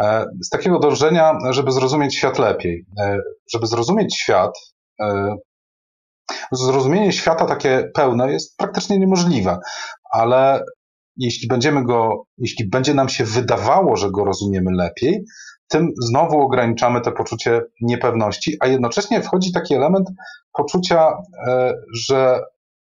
e, 0.00 0.26
z 0.44 0.48
takiego 0.48 0.78
dążenia, 0.78 1.38
żeby 1.50 1.72
zrozumieć 1.72 2.16
świat 2.16 2.38
lepiej. 2.38 2.86
E, 3.00 3.18
żeby 3.52 3.66
zrozumieć 3.66 4.16
świat, 4.16 4.52
zrozumienie 6.52 7.12
świata 7.12 7.46
takie 7.46 7.90
pełne 7.94 8.32
jest 8.32 8.56
praktycznie 8.56 8.98
niemożliwe, 8.98 9.58
ale 10.10 10.64
jeśli 11.16 11.48
będziemy 11.48 11.84
go, 11.84 12.24
jeśli 12.38 12.68
będzie 12.68 12.94
nam 12.94 13.08
się 13.08 13.24
wydawało, 13.24 13.96
że 13.96 14.10
go 14.10 14.24
rozumiemy 14.24 14.70
lepiej, 14.72 15.24
tym 15.68 15.92
znowu 16.02 16.40
ograniczamy 16.40 17.00
to 17.00 17.12
poczucie 17.12 17.62
niepewności, 17.80 18.56
a 18.60 18.66
jednocześnie 18.66 19.22
wchodzi 19.22 19.52
taki 19.52 19.74
element 19.74 20.08
poczucia, 20.52 21.12
e, 21.48 21.74
że 21.94 22.40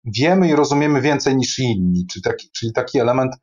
wiemy 0.05 0.49
i 0.49 0.55
rozumiemy 0.55 1.01
więcej 1.01 1.37
niż 1.37 1.59
inni, 1.59 2.07
czyli 2.13 2.23
taki, 2.23 2.51
czyli 2.51 2.73
taki 2.73 2.99
element 2.99 3.35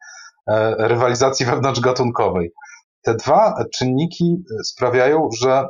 e, 0.48 0.76
rywalizacji 0.88 1.46
wewnątrzgatunkowej. 1.52 2.54
Te 3.02 3.16
dwa 3.16 3.64
czynniki 3.74 4.44
sprawiają, 4.64 5.30
że 5.38 5.52
mm, 5.52 5.68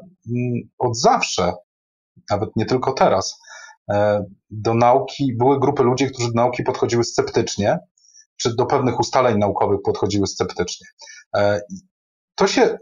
od 0.79 0.99
zawsze, 0.99 1.53
nawet 2.29 2.49
nie 2.55 2.65
tylko 2.65 2.93
teraz, 2.93 3.39
e, 3.91 4.25
do 4.49 4.73
nauki 4.73 5.35
były 5.37 5.59
grupy 5.59 5.83
ludzi, 5.83 6.07
którzy 6.07 6.27
do 6.27 6.33
nauki 6.41 6.63
podchodziły 6.63 7.03
sceptycznie, 7.03 7.79
czy 8.37 8.55
do 8.55 8.65
pewnych 8.65 8.99
ustaleń 8.99 9.37
naukowych 9.37 9.79
podchodziły 9.85 10.27
sceptycznie. 10.27 10.87
To 12.35 12.47
się 12.47 12.77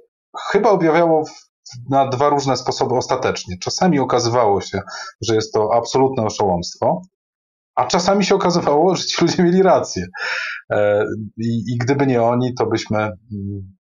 chyba 0.52 0.70
objawiało 0.70 1.24
na 1.90 2.08
dwa 2.08 2.30
różne 2.30 2.58
sposoby 2.58 2.96
ostatecznie. 2.96 3.58
Czasami 3.58 4.00
okazywało 4.00 4.62
się, 4.62 4.82
że 5.22 5.36
jest 5.36 5.54
to 5.54 5.70
absolutne 5.74 6.24
oszołomstwo, 6.24 7.02
a 7.76 7.86
czasami 7.88 8.26
się 8.26 8.36
okazywało, 8.36 8.96
że 8.96 9.06
ci 9.06 9.22
ludzie 9.22 9.44
mieli 9.44 9.64
rację. 9.64 10.06
E, 10.72 11.06
I, 11.38 11.64
i 11.74 11.78
gdyby 11.78 12.08
nie 12.08 12.24
oni, 12.24 12.54
to 12.54 12.66
byśmy, 12.66 12.98
mm, 12.98 13.76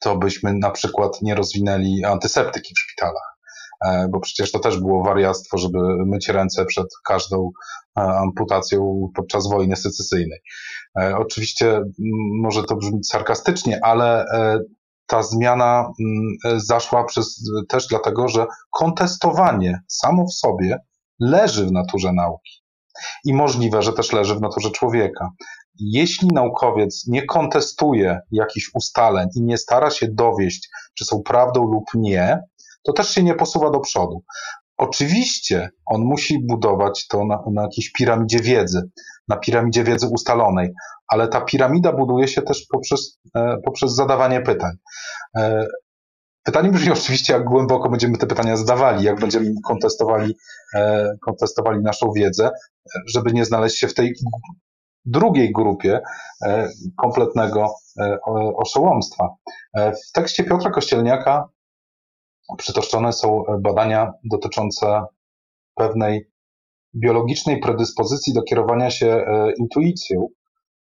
to 0.00 0.16
byśmy 0.16 0.54
na 0.54 0.70
przykład 0.70 1.22
nie 1.22 1.34
rozwinęli 1.34 2.04
antyseptyki 2.04 2.74
w 2.74 2.78
szpitalach. 2.78 3.36
E, 3.84 4.08
bo 4.08 4.20
przecież 4.20 4.52
to 4.52 4.58
też 4.58 4.78
było 4.78 5.04
wariactwo, 5.04 5.58
żeby 5.58 5.78
myć 6.06 6.28
ręce 6.28 6.64
przed 6.64 6.86
każdą 7.04 7.50
e, 7.98 8.00
amputacją 8.02 9.10
podczas 9.14 9.48
wojny 9.48 9.76
secesyjnej. 9.76 10.38
Oczywiście 11.18 11.82
może 12.42 12.64
to 12.64 12.76
brzmi 12.76 13.04
sarkastycznie, 13.04 13.80
ale 13.82 14.24
ta 15.10 15.22
zmiana 15.22 15.92
mm, 16.00 16.60
zaszła 16.60 17.04
przez, 17.04 17.50
też 17.68 17.86
dlatego, 17.86 18.28
że 18.28 18.46
kontestowanie 18.70 19.80
samo 19.88 20.26
w 20.26 20.34
sobie 20.34 20.78
leży 21.20 21.66
w 21.66 21.72
naturze 21.72 22.12
nauki. 22.12 22.62
I 23.24 23.34
możliwe, 23.34 23.82
że 23.82 23.92
też 23.92 24.12
leży 24.12 24.34
w 24.34 24.40
naturze 24.40 24.70
człowieka. 24.70 25.30
Jeśli 25.78 26.28
naukowiec 26.32 27.04
nie 27.06 27.26
kontestuje 27.26 28.20
jakichś 28.32 28.70
ustaleń 28.74 29.28
i 29.36 29.42
nie 29.42 29.58
stara 29.58 29.90
się 29.90 30.08
dowieść, 30.08 30.68
czy 30.94 31.04
są 31.04 31.22
prawdą 31.22 31.64
lub 31.64 31.84
nie, 31.94 32.38
to 32.82 32.92
też 32.92 33.10
się 33.10 33.22
nie 33.22 33.34
posuwa 33.34 33.70
do 33.70 33.80
przodu. 33.80 34.22
Oczywiście 34.80 35.70
on 35.86 36.04
musi 36.04 36.46
budować 36.46 37.06
to 37.06 37.24
na, 37.24 37.42
na 37.52 37.62
jakiejś 37.62 37.92
piramidzie 37.92 38.38
wiedzy, 38.38 38.90
na 39.28 39.36
piramidzie 39.36 39.84
wiedzy 39.84 40.06
ustalonej, 40.06 40.72
ale 41.08 41.28
ta 41.28 41.40
piramida 41.40 41.92
buduje 41.92 42.28
się 42.28 42.42
też 42.42 42.66
poprzez, 42.70 43.18
e, 43.36 43.56
poprzez 43.64 43.94
zadawanie 43.94 44.40
pytań. 44.40 44.72
E, 45.36 45.66
pytanie 46.44 46.70
brzmi 46.70 46.92
oczywiście, 46.98 47.32
jak 47.32 47.44
głęboko 47.44 47.90
będziemy 47.90 48.18
te 48.18 48.26
pytania 48.26 48.56
zadawali, 48.56 49.04
jak 49.04 49.20
będziemy 49.20 49.50
kontestowali, 49.64 50.36
e, 50.74 51.08
kontestowali 51.20 51.82
naszą 51.82 52.12
wiedzę, 52.12 52.50
żeby 53.14 53.32
nie 53.32 53.44
znaleźć 53.44 53.78
się 53.78 53.88
w 53.88 53.94
tej 53.94 54.14
drugiej 55.04 55.52
grupie 55.52 56.00
kompletnego 56.96 57.74
oszołomstwa. 58.56 59.28
W 59.76 60.12
tekście 60.12 60.44
Piotra 60.44 60.70
Kościelniaka 60.70 61.48
przytoczone 62.58 63.12
są 63.12 63.42
badania 63.60 64.12
dotyczące 64.24 65.02
pewnej 65.74 66.30
biologicznej 66.94 67.60
predyspozycji 67.60 68.32
do 68.34 68.42
kierowania 68.42 68.90
się 68.90 69.24
intuicją, 69.58 70.28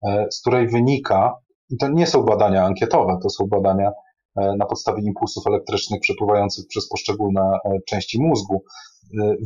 E, 0.05 0.27
z 0.31 0.41
której 0.41 0.69
wynika, 0.69 1.35
i 1.71 1.77
to 1.77 1.89
nie 1.89 2.07
są 2.07 2.23
badania 2.23 2.65
ankietowe, 2.65 3.19
to 3.23 3.31
są 3.31 3.47
badania 3.47 3.93
e, 4.37 4.53
na 4.59 4.67
podstawie 4.67 5.03
impulsów 5.03 5.47
elektrycznych 5.47 6.01
przepływających 6.01 6.65
przez 6.69 6.89
poszczególne 6.89 7.41
e, 7.41 7.79
części 7.87 8.23
mózgu, 8.23 8.65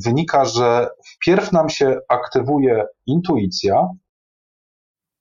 wynika, 0.05 0.45
że 0.45 0.89
wpierw 1.15 1.53
nam 1.53 1.69
się 1.69 1.99
aktywuje 2.09 2.85
intuicja, 3.07 3.89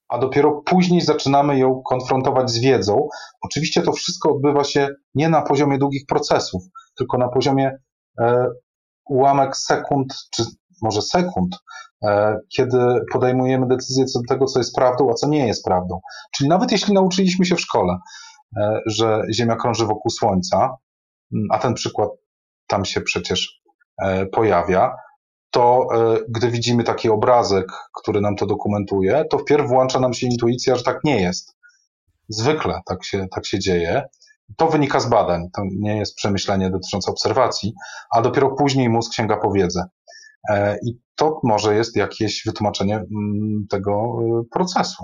a 0.10 0.18
dopiero 0.18 0.62
później 0.66 1.02
zaczynamy 1.02 1.60
ją 1.60 1.82
konfrontować 1.82 2.50
z 2.52 2.60
wiedzą. 2.60 3.08
Oczywiście 3.42 3.82
to 3.82 3.92
wszystko 3.92 4.32
odbywa 4.36 4.64
się 4.64 4.90
nie 5.16 5.30
na 5.30 5.42
poziomie 5.42 5.78
długich 5.78 6.06
procesów, 6.06 6.64
tylko 6.98 7.18
na 7.18 7.28
poziomie 7.28 7.78
ułamek 9.06 9.58
sekund, 9.58 10.14
czy 10.32 10.44
może 10.82 11.02
sekund, 11.02 11.56
E, 12.04 12.40
kiedy 12.56 12.78
podejmujemy 13.14 13.68
decyzję 13.68 14.06
co 14.06 14.20
do 14.20 14.26
tego, 14.30 14.46
co 14.46 14.60
jest 14.60 14.76
prawdą, 14.76 15.10
a 15.10 15.14
co 15.14 15.28
nie 15.28 15.48
jest 15.48 15.66
prawdą. 15.66 16.00
Czyli 16.36 16.50
nawet 16.50 16.72
jeśli 16.72 16.94
nauczyliśmy 16.94 17.46
się 17.46 17.56
w 17.56 17.62
szkole, 17.62 17.98
e, 18.58 18.82
że 18.86 19.22
Ziemia 19.34 19.56
krąży 19.56 19.86
wokół 19.86 20.12
Słońca, 20.12 20.78
a 21.52 21.60
ten 21.60 21.74
przykład 21.74 22.10
tam 22.68 22.86
się 22.86 23.02
przecież 23.02 23.62
e, 24.02 24.26
pojawia, 24.26 24.96
to 25.52 25.88
gdy 26.30 26.52
widzimy 26.52 26.84
taki 26.84 27.10
obrazek, 27.10 27.66
który 28.02 28.22
nam 28.22 28.36
to 28.36 28.46
dokumentuje, 28.46 29.26
to 29.30 29.38
wpierw 29.38 29.68
włącza 29.68 30.00
nam 30.00 30.14
się 30.14 30.28
intuicja, 30.28 30.76
że 30.76 30.84
tak 30.84 31.04
nie 31.04 31.22
jest. 31.22 31.56
Zwykle 32.30 32.82
tak 32.86 33.06
się, 33.06 33.28
tak 33.32 33.46
się 33.46 33.60
dzieje. 33.60 34.04
To 34.56 34.68
wynika 34.68 35.00
z 35.00 35.10
badań, 35.10 35.50
to 35.56 35.62
nie 35.80 35.98
jest 35.98 36.16
przemyślenie 36.16 36.70
dotyczące 36.70 37.12
obserwacji, 37.12 37.74
a 38.12 38.22
dopiero 38.22 38.56
później 38.56 38.90
mózg 38.90 39.14
sięga 39.14 39.38
po 39.38 39.52
wiedzę. 39.52 39.84
E, 40.50 40.78
I 40.86 41.00
to 41.16 41.40
może 41.44 41.76
jest 41.76 41.96
jakieś 41.96 42.44
wytłumaczenie 42.46 42.96
mm, 42.96 43.68
tego 43.70 44.20
y, 44.42 44.50
procesu. 44.52 45.04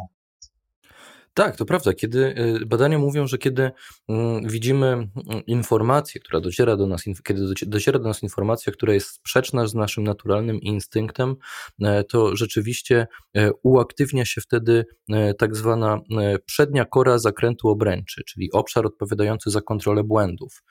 Tak, 1.33 1.55
to 1.57 1.65
prawda. 1.65 1.93
Kiedy 1.93 2.35
y, 2.61 2.65
badania 2.65 2.99
mówią, 2.99 3.27
że 3.27 3.37
kiedy 3.37 3.71
mm, 4.09 4.47
widzimy 4.47 4.87
mm, 4.87 5.09
informację, 5.47 6.21
która 6.21 6.39
dociera 6.39 6.77
do 6.77 6.87
nas, 6.87 7.03
kiedy 7.23 7.41
dociera 7.67 7.99
do 7.99 8.07
nas 8.07 8.23
informacja, 8.23 8.73
która 8.73 8.93
jest 8.93 9.07
sprzeczna 9.07 9.67
z 9.67 9.73
naszym 9.73 10.03
naturalnym 10.03 10.61
instynktem, 10.61 11.35
e, 11.81 12.03
to 12.03 12.35
rzeczywiście 12.35 13.07
e, 13.33 13.51
uaktywnia 13.63 14.25
się 14.25 14.41
wtedy 14.41 14.85
e, 15.09 15.33
tak 15.33 15.55
zwana 15.55 15.99
przednia 16.45 16.85
kora 16.85 17.17
zakrętu 17.17 17.69
obręczy, 17.69 18.23
czyli 18.27 18.51
obszar 18.51 18.85
odpowiadający 18.85 19.49
za 19.49 19.61
kontrolę 19.61 20.03
błędów. 20.03 20.63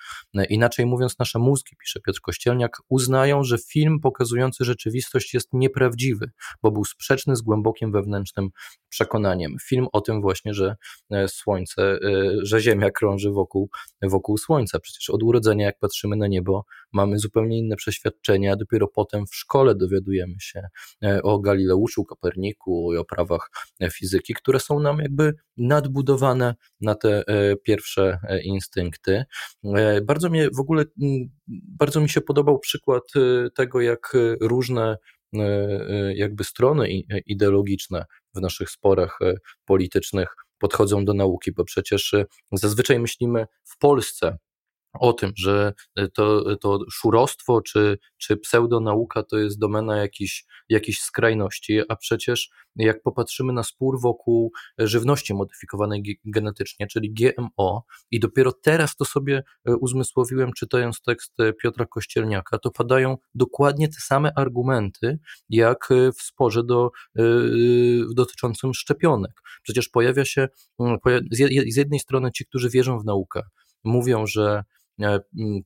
Inaczej 0.49 0.87
mówiąc, 0.87 1.19
nasze 1.19 1.39
mózgi, 1.39 1.77
pisze 1.77 2.01
Piotr 2.01 2.21
Kościelniak, 2.21 2.77
uznają, 2.89 3.45
że 3.45 3.59
film 3.59 4.01
pokazujący 4.01 4.65
rzeczywistość 4.65 5.35
jest 5.35 5.49
nieprawdziwy, 5.53 6.31
bo 6.63 6.71
był 6.71 6.85
sprzeczny 6.85 7.37
z 7.37 7.43
głębokim 7.43 7.93
wewnętrznym 7.93 8.51
przekonaniem. 8.93 9.57
Film 9.63 9.87
o 9.93 10.01
tym 10.01 10.21
właśnie 10.21 10.55
że 10.55 10.77
Słońce, 11.27 11.99
że 12.43 12.61
Ziemia 12.61 12.91
krąży 12.91 13.31
wokół, 13.31 13.71
wokół 14.03 14.39
Słońca. 14.39 14.81
Przecież 14.81 15.11
od 15.11 15.23
urodzenia, 15.23 15.67
jak 15.67 15.79
patrzymy 15.79 16.17
na 16.17 16.27
niebo, 16.27 16.65
mamy 16.93 17.19
zupełnie 17.19 17.59
inne 17.59 17.77
przeświadczenia, 17.77 18.57
dopiero 18.57 18.89
potem 18.89 19.27
w 19.27 19.35
szkole 19.35 19.75
dowiadujemy 19.75 20.35
się 20.39 20.63
o 21.23 21.39
Galileuszu, 21.39 22.05
Koperniku 22.05 22.95
i 22.95 22.97
o 22.97 23.05
prawach 23.05 23.51
fizyki, 23.93 24.35
które 24.35 24.61
są 24.61 24.81
nam 24.81 24.99
jakby 24.99 25.35
nadbudowane 25.57 26.55
na 26.81 26.95
te 26.95 27.25
pierwsze 27.65 28.19
instynkty. 28.45 29.25
Bardzo 30.03 30.31
mnie 30.31 30.49
w 30.57 30.61
ogóle, 30.61 30.85
bardzo 31.79 32.01
mi 32.01 32.09
się 32.09 32.21
podobał 32.21 32.59
przykład 32.59 33.03
tego, 33.55 33.81
jak 33.81 34.13
różne 34.41 34.97
jakby 36.15 36.45
strony 36.45 36.89
ideologiczne 37.27 38.05
w 38.35 38.41
naszych 38.41 38.71
sporach 38.71 39.19
politycznych 39.65 40.35
podchodzą 40.59 41.05
do 41.05 41.15
nauki, 41.15 41.53
bo 41.53 41.65
przecież 41.65 42.15
zazwyczaj 42.53 42.99
myślimy 42.99 43.47
w 43.65 43.79
Polsce 43.79 44.39
o 45.01 45.13
tym, 45.13 45.33
że 45.37 45.73
e, 45.97 46.09
to, 46.09 46.57
to 46.57 46.79
szurostwo 46.91 47.63
czy, 47.63 47.99
czy 48.19 48.37
pseudonauka 48.37 49.23
to 49.23 49.39
jest 49.39 49.59
domena 49.59 49.97
jakichś, 49.97 50.45
jakichś 50.69 50.99
skrajności, 50.99 51.81
a 51.89 51.97
przecież 51.97 52.51
jak 52.77 53.03
popatrzymy 53.03 53.53
na 53.53 53.63
spór 53.63 54.01
wokół 54.01 54.53
żywności 54.79 55.35
modyfikowanej 55.35 56.21
genetycznie, 56.25 56.87
czyli 56.87 57.13
GMO, 57.15 57.85
i 58.11 58.21
dopiero 58.21 58.53
teraz 58.53 58.97
to 58.97 59.05
sobie 59.05 59.43
e, 59.65 59.77
uzmysłowiłem, 59.77 60.53
czytając 60.53 61.03
tekst 61.03 61.41
e, 61.41 61.53
Piotra 61.53 61.87
Kościelniaka, 61.87 62.59
to 62.59 62.71
padają 62.71 63.17
dokładnie 63.35 63.89
te 63.89 64.01
same 64.01 64.33
argumenty, 64.37 65.19
jak 65.49 65.89
w 66.19 66.23
sporze 66.23 66.65
do, 66.65 66.91
dotyczącym 68.15 68.75
szczepionek. 68.75 69.33
Przecież 69.63 69.89
pojawia 69.89 70.25
się 70.25 70.49
mm, 70.81 70.99
z 71.69 71.77
jednej 71.77 72.01
strony 72.01 72.31
ci, 72.33 72.47
którzy 72.47 72.71
wierzą 72.71 72.99
w 72.99 73.05
naukę, 73.05 73.43
mówią, 73.85 74.27
że 74.27 74.65
E, 74.82 74.82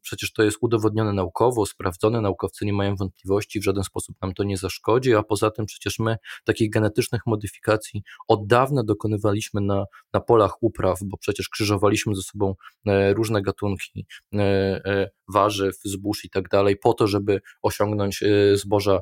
przecież 0.02 0.32
to 0.32 0.42
jest 0.42 0.58
udowodnione 0.60 1.12
naukowo, 1.12 1.66
sprawdzone, 1.66 2.20
naukowcy 2.20 2.64
nie 2.64 2.72
mają 2.72 2.96
wątpliwości, 2.96 3.60
w 3.60 3.64
żaden 3.64 3.84
sposób 3.84 4.16
nam 4.22 4.34
to 4.34 4.44
nie 4.44 4.56
zaszkodzi, 4.56 5.14
a 5.14 5.22
poza 5.22 5.50
tym 5.50 5.66
przecież 5.66 5.98
my 5.98 6.16
takich 6.44 6.70
genetycznych 6.70 7.20
modyfikacji 7.26 8.02
od 8.28 8.46
dawna 8.46 8.82
dokonywaliśmy 8.84 9.60
na, 9.60 9.84
na 10.12 10.20
polach 10.20 10.62
upraw, 10.62 10.98
bo 11.04 11.16
przecież 11.16 11.48
krzyżowaliśmy 11.48 12.14
ze 12.14 12.22
sobą 12.22 12.54
e, 12.86 13.14
różne 13.14 13.42
gatunki 13.42 14.06
e, 14.34 15.10
warzyw, 15.28 15.76
zbóż 15.84 16.24
i 16.24 16.30
tak 16.30 16.48
dalej, 16.48 16.76
po 16.76 16.94
to, 16.94 17.06
żeby 17.06 17.40
osiągnąć 17.62 18.24
zboża, 18.54 19.00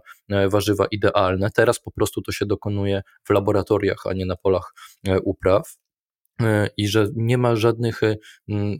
warzywa 0.48 0.86
idealne. 0.90 1.50
Teraz 1.50 1.80
po 1.80 1.90
prostu 1.90 2.22
to 2.22 2.32
się 2.32 2.46
dokonuje 2.46 3.02
w 3.24 3.30
laboratoriach, 3.30 4.06
a 4.06 4.12
nie 4.12 4.26
na 4.26 4.36
polach 4.36 4.74
upraw. 5.24 5.83
E, 6.42 6.68
i 6.76 6.88
że 6.88 7.08
nie 7.16 7.38
ma 7.38 7.56
żadnych 7.56 8.02
e, 8.02 8.16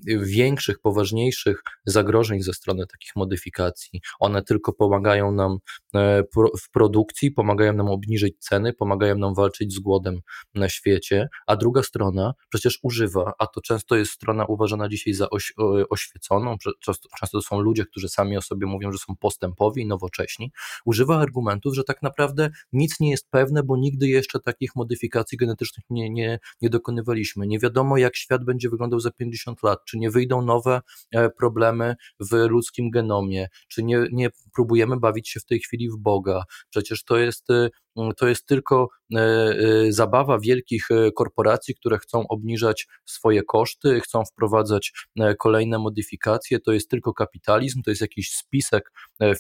większych, 0.06 0.80
poważniejszych 0.80 1.62
zagrożeń 1.84 2.42
ze 2.42 2.52
strony 2.52 2.87
takich 2.87 3.16
modyfikacji. 3.16 4.00
One 4.20 4.42
tylko 4.42 4.73
pomagają 4.73 5.32
nam 5.32 5.58
e, 5.94 6.23
w 6.62 6.70
produkcji, 6.70 7.30
pomagają 7.30 7.73
nam 7.73 7.88
obniżyć 7.88 8.38
ceny, 8.38 8.73
pomagają 8.73 9.18
nam 9.18 9.34
walczyć 9.34 9.75
z 9.75 9.78
głodem 9.78 10.20
na 10.54 10.68
świecie, 10.68 11.28
a 11.46 11.56
druga 11.56 11.82
strona 11.82 12.34
przecież 12.49 12.78
używa, 12.82 13.32
a 13.38 13.46
to 13.46 13.61
często 13.61 13.96
jest 13.96 14.12
strona 14.12 14.44
uważana 14.44 14.88
dzisiaj 14.88 15.14
za 15.14 15.30
oś, 15.30 15.52
oświeconą, 15.90 16.56
często, 16.80 17.08
często 17.18 17.38
to 17.38 17.42
są 17.42 17.61
ludzie, 17.61 17.84
którzy 17.84 18.08
sami 18.08 18.37
o 18.37 18.42
sobie 18.42 18.66
mówią, 18.66 18.92
że 18.92 18.99
są 18.99 19.16
postępowi 19.16 19.87
nowocześni, 19.87 20.52
używa 20.84 21.18
argumentów, 21.18 21.75
że 21.75 21.84
tak 21.84 22.02
naprawdę 22.02 22.50
nic 22.73 23.00
nie 23.00 23.11
jest 23.11 23.30
pewne, 23.30 23.62
bo 23.62 23.76
nigdy 23.76 24.08
jeszcze 24.08 24.40
takich 24.40 24.76
modyfikacji 24.76 25.38
genetycznych 25.38 25.84
nie, 25.90 26.11
nie, 26.11 26.38
nie 26.62 26.70
dokonywaliśmy 26.70 27.43
nie 27.46 27.58
wiadomo, 27.58 27.96
jak 27.96 28.16
świat 28.16 28.44
będzie 28.44 28.68
wyglądał 28.70 29.00
za 29.00 29.10
50 29.10 29.62
lat, 29.62 29.78
czy 29.86 29.98
nie 29.98 30.10
wyjdą 30.10 30.42
nowe 30.42 30.80
e, 31.12 31.30
problemy 31.30 31.94
w 32.20 32.32
ludzkim 32.32 32.90
genomie, 32.90 33.48
czy 33.68 33.82
nie, 33.82 34.06
nie 34.12 34.30
próbujemy 34.54 34.96
bawić 35.00 35.28
się 35.28 35.40
w 35.40 35.44
tej 35.44 35.60
chwili 35.60 35.90
w 35.90 35.96
Boga. 35.96 36.42
Przecież 36.70 37.04
to 37.04 37.16
jest 37.16 37.50
e, 37.50 37.68
to 38.16 38.28
jest 38.28 38.46
tylko 38.46 38.88
e, 39.14 39.18
e, 39.18 39.92
zabawa 39.92 40.38
wielkich 40.38 40.90
e, 40.90 41.12
korporacji, 41.12 41.74
które 41.74 41.98
chcą 41.98 42.28
obniżać 42.28 42.87
swoje 43.04 43.42
koszty, 43.42 44.00
chcą 44.00 44.24
wprowadzać 44.24 44.92
kolejne 45.38 45.78
modyfikacje. 45.78 46.61
To 46.61 46.72
jest 46.72 46.90
tylko 46.90 47.14
kapitalizm, 47.14 47.83
to 47.83 47.90
jest 47.90 48.00
jakiś 48.00 48.30
spisek 48.30 48.92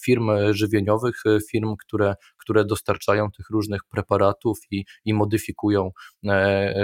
firm 0.04 0.30
żywieniowych, 0.50 1.22
firm, 1.50 1.74
które, 1.76 2.14
które 2.36 2.64
dostarczają 2.64 3.30
tych 3.30 3.50
różnych 3.50 3.80
preparatów 3.90 4.58
i, 4.70 4.84
i 5.04 5.14
modyfikują 5.14 5.90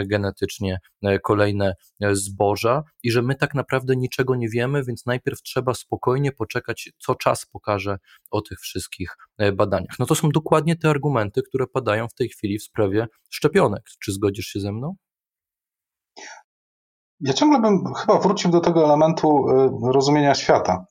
genetycznie 0.07 0.79
kolejne 1.23 1.75
zboża, 2.13 2.83
i 3.03 3.11
że 3.11 3.23
my 3.23 3.35
tak 3.35 3.55
naprawdę 3.55 3.97
niczego 3.97 4.37
nie 4.37 4.49
wiemy, 4.49 4.85
więc 4.85 5.07
najpierw 5.07 5.43
trzeba 5.43 5.75
spokojnie 5.75 6.33
poczekać, 6.33 6.91
co 6.99 7.15
czas 7.15 7.47
pokaże 7.47 7.99
o 8.31 8.41
tych 8.41 8.61
wszystkich 8.61 9.17
badaniach. 9.53 9.99
No 9.99 10.07
to 10.07 10.15
są 10.15 10.29
dokładnie 10.29 10.77
te 10.77 10.91
argumenty, 10.91 11.43
które 11.43 11.60
które 11.61 11.73
padają 11.73 12.09
w 12.09 12.15
tej 12.15 12.29
chwili 12.29 12.59
w 12.59 12.63
sprawie 12.63 13.07
szczepionek. 13.31 13.83
Czy 14.05 14.13
zgodzisz 14.13 14.47
się 14.47 14.61
ze 14.61 14.73
mną? 14.73 14.95
Ja 17.21 17.33
ciągle 17.33 17.61
bym 17.61 17.95
chyba 17.95 18.19
wrócił 18.19 18.51
do 18.51 18.61
tego 18.61 18.85
elementu 18.85 19.49
y, 19.49 19.93
rozumienia 19.93 20.35
świata, 20.35 20.85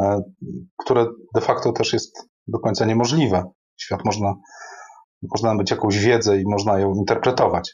y, 0.00 0.04
które 0.78 1.06
de 1.34 1.40
facto 1.40 1.72
też 1.72 1.92
jest 1.92 2.28
do 2.46 2.58
końca 2.58 2.84
niemożliwe. 2.84 3.44
Świat 3.76 4.04
można, 4.04 4.34
można 5.22 5.56
być 5.56 5.70
jakąś 5.70 5.98
wiedzę 5.98 6.40
i 6.40 6.44
można 6.46 6.78
ją 6.78 6.94
interpretować. 6.94 7.72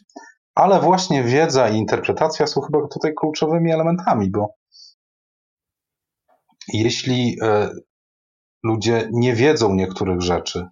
Ale 0.55 0.81
właśnie 0.81 1.25
wiedza 1.25 1.69
i 1.69 1.77
interpretacja 1.77 2.47
są 2.47 2.61
chyba 2.61 2.89
tutaj 2.89 3.13
kluczowymi 3.15 3.73
elementami, 3.73 4.31
bo 4.31 4.55
jeśli 6.73 7.37
y, 7.43 7.69
ludzie 8.63 9.09
nie 9.13 9.35
wiedzą 9.35 9.75
niektórych 9.75 10.21
rzeczy, 10.21 10.69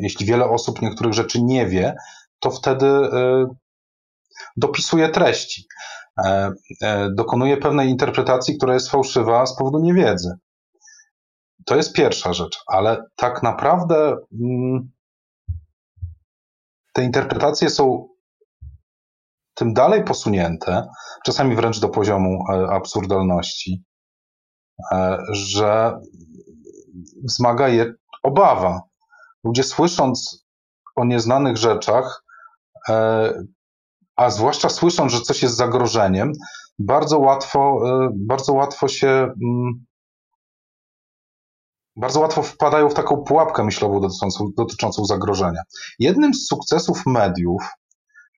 jeśli 0.00 0.26
wiele 0.26 0.44
osób 0.44 0.82
niektórych 0.82 1.14
rzeczy 1.14 1.42
nie 1.42 1.66
wie, 1.66 1.94
to 2.40 2.50
wtedy 2.50 2.86
e, 2.86 3.46
dopisuje 4.56 5.08
treści. 5.08 5.66
E, 6.24 6.50
dokonuje 7.14 7.56
pewnej 7.56 7.88
interpretacji, 7.88 8.56
która 8.56 8.74
jest 8.74 8.90
fałszywa 8.90 9.46
z 9.46 9.56
powodu 9.56 9.78
niewiedzy. 9.78 10.34
To 11.66 11.76
jest 11.76 11.92
pierwsza 11.92 12.32
rzecz, 12.32 12.58
ale 12.66 13.04
tak 13.16 13.42
naprawdę 13.42 14.16
mm, 14.40 14.90
te 16.92 17.04
interpretacje 17.04 17.70
są 17.70 18.08
tym 19.54 19.74
dalej 19.74 20.04
posunięte, 20.04 20.88
czasami 21.24 21.56
wręcz 21.56 21.80
do 21.80 21.88
poziomu 21.88 22.44
absurdalności, 22.70 23.84
że 25.32 26.00
wzmaga 27.24 27.68
je 27.68 27.92
obawa. 28.22 28.89
Ludzie 29.44 29.62
słysząc 29.62 30.44
o 30.96 31.04
nieznanych 31.04 31.56
rzeczach, 31.56 32.24
e, 32.88 33.32
a 34.16 34.30
zwłaszcza 34.30 34.68
słysząc, 34.68 35.12
że 35.12 35.20
coś 35.20 35.42
jest 35.42 35.56
zagrożeniem, 35.56 36.32
bardzo 36.78 37.18
łatwo, 37.18 37.80
e, 37.86 38.08
bardzo 38.14 38.52
łatwo 38.52 38.88
się, 38.88 39.08
mm, 39.08 39.84
bardzo 41.96 42.20
łatwo 42.20 42.42
wpadają 42.42 42.88
w 42.88 42.94
taką 42.94 43.16
pułapkę 43.16 43.64
myślową 43.64 44.00
dotyczącą, 44.00 44.44
dotyczącą 44.56 45.04
zagrożenia. 45.04 45.62
Jednym 45.98 46.34
z 46.34 46.46
sukcesów 46.46 47.06
mediów, 47.06 47.62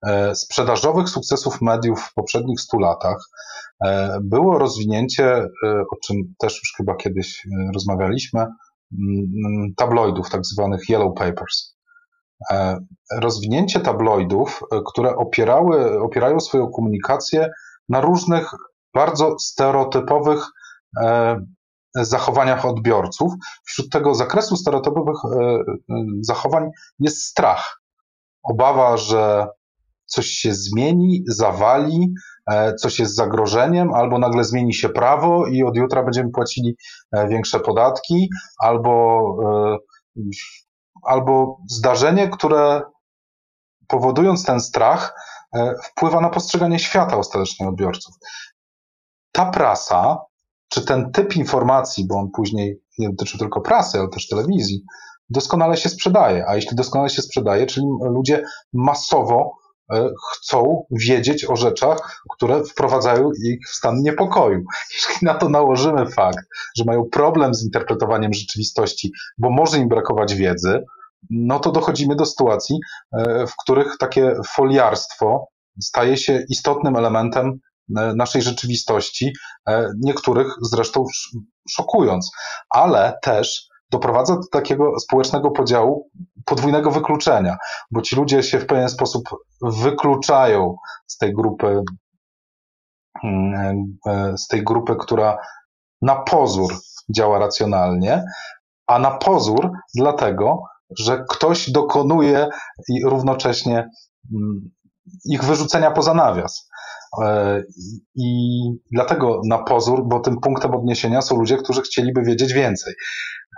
e, 0.06 0.34
sprzedażowych 0.34 1.08
sukcesów 1.08 1.60
mediów 1.60 2.00
w 2.00 2.14
poprzednich 2.14 2.60
stu 2.60 2.78
latach 2.78 3.28
było 4.20 4.58
rozwinięcie, 4.58 5.48
o 5.64 5.96
czym 6.04 6.16
też 6.38 6.52
już 6.52 6.74
chyba 6.76 6.94
kiedyś 6.94 7.46
rozmawialiśmy, 7.74 8.46
tabloidów, 9.76 10.30
tak 10.30 10.46
zwanych 10.46 10.88
yellow 10.88 11.14
papers. 11.14 11.76
E, 12.50 12.78
rozwinięcie 13.20 13.80
tabloidów, 13.80 14.62
e, 14.72 14.80
które 14.86 15.16
opierały, 15.16 16.00
opierają 16.00 16.40
swoją 16.40 16.70
komunikację 16.70 17.50
na 17.88 18.00
różnych 18.00 18.50
bardzo 18.94 19.38
stereotypowych 19.38 20.44
e, 21.02 21.40
zachowaniach 21.94 22.66
odbiorców. 22.66 23.32
Wśród 23.64 23.92
tego 23.92 24.14
zakresu 24.14 24.56
stereotypowych 24.56 25.16
zachowań 26.20 26.70
jest 26.98 27.22
strach. 27.22 27.80
Obawa, 28.42 28.96
że 28.96 29.46
coś 30.12 30.26
się 30.26 30.54
zmieni, 30.54 31.24
zawali, 31.26 32.14
E, 32.50 32.74
coś 32.74 32.98
jest 32.98 33.14
zagrożeniem, 33.14 33.94
albo 33.94 34.18
nagle 34.18 34.44
zmieni 34.44 34.74
się 34.74 34.88
prawo 34.88 35.46
i 35.46 35.62
od 35.62 35.76
jutra 35.76 36.02
będziemy 36.02 36.30
płacili 36.30 36.76
e, 37.12 37.28
większe 37.28 37.60
podatki, 37.60 38.30
albo, 38.58 39.36
e, 40.16 40.22
albo 41.02 41.58
zdarzenie, 41.70 42.28
które 42.28 42.82
powodując 43.88 44.44
ten 44.44 44.60
strach, 44.60 45.14
wpływa 45.84 46.20
na 46.20 46.30
postrzeganie 46.30 46.78
świata 46.78 47.16
ostatecznie 47.16 47.68
odbiorców. 47.68 48.14
Ta 49.32 49.50
prasa, 49.50 50.18
czy 50.68 50.84
ten 50.84 51.12
typ 51.12 51.36
informacji, 51.36 52.06
bo 52.06 52.14
on 52.14 52.30
później 52.30 52.80
nie 52.98 53.10
dotyczy 53.10 53.38
tylko 53.38 53.60
prasy, 53.60 53.98
ale 53.98 54.08
też 54.08 54.28
telewizji, 54.28 54.84
doskonale 55.30 55.76
się 55.76 55.88
sprzedaje. 55.88 56.44
A 56.48 56.56
jeśli 56.56 56.76
doskonale 56.76 57.10
się 57.10 57.22
sprzedaje, 57.22 57.66
czyli 57.66 57.86
ludzie 58.10 58.44
masowo 58.72 59.61
chcą 60.32 60.86
wiedzieć 60.90 61.44
o 61.44 61.56
rzeczach, 61.56 62.22
które 62.30 62.64
wprowadzają 62.64 63.30
ich 63.44 63.68
w 63.68 63.74
stan 63.74 64.02
niepokoju. 64.02 64.64
Jeśli 64.94 65.26
na 65.26 65.34
to 65.34 65.48
nałożymy 65.48 66.06
fakt, 66.06 66.46
że 66.76 66.84
mają 66.84 67.04
problem 67.12 67.54
z 67.54 67.64
interpretowaniem 67.64 68.32
rzeczywistości, 68.32 69.12
bo 69.38 69.50
może 69.50 69.78
im 69.78 69.88
brakować 69.88 70.34
wiedzy, 70.34 70.84
no 71.30 71.58
to 71.58 71.72
dochodzimy 71.72 72.16
do 72.16 72.26
sytuacji, 72.26 72.78
e, 73.12 73.46
w 73.46 73.52
których 73.56 73.96
takie 73.98 74.34
foliarstwo 74.56 75.46
staje 75.80 76.16
się 76.16 76.44
istotnym 76.48 76.96
elementem 76.96 77.58
e, 77.96 78.14
naszej 78.16 78.42
rzeczywistości, 78.42 79.32
niektórych 80.00 80.52
zresztą 80.62 81.04
szokując, 81.68 82.30
ale 82.70 83.18
też 83.22 83.71
doprowadza 83.92 84.36
do 84.36 84.48
takiego 84.52 85.00
społecznego 85.00 85.50
podziału, 85.50 86.10
podwójnego 86.44 86.90
wykluczenia, 86.90 87.56
bo 87.90 88.02
ci 88.02 88.16
ludzie 88.16 88.42
się 88.42 88.58
w 88.58 88.66
pewien 88.66 88.88
sposób 88.88 89.22
wykluczają 89.62 90.76
z 91.06 91.18
tej 91.18 91.34
grupy, 91.34 91.82
mm, 93.24 93.98
e, 94.06 94.38
z 94.38 94.46
tej 94.46 94.64
grupy, 94.64 94.96
która 95.00 95.38
na 96.02 96.16
pozór 96.16 96.74
działa 97.16 97.38
racjonalnie, 97.38 98.24
a 98.86 98.98
na 98.98 99.10
pozór 99.10 99.70
dlatego, 99.94 100.62
że 100.98 101.24
ktoś 101.28 101.70
dokonuje 101.70 102.48
i 102.88 103.04
równocześnie 103.04 103.90
mm, 104.34 104.70
ich 105.24 105.44
wyrzucenia 105.44 105.90
poza 105.90 106.14
nawias. 106.14 106.68
E, 107.22 107.62
I 108.14 108.60
dlatego 108.90 109.40
na 109.48 109.58
pozór, 109.58 110.08
bo 110.08 110.20
tym 110.20 110.40
punktem 110.40 110.74
odniesienia 110.74 111.22
są 111.22 111.36
ludzie, 111.36 111.56
którzy 111.56 111.82
chcieliby 111.82 112.22
wiedzieć 112.22 112.52
więcej. 112.52 112.94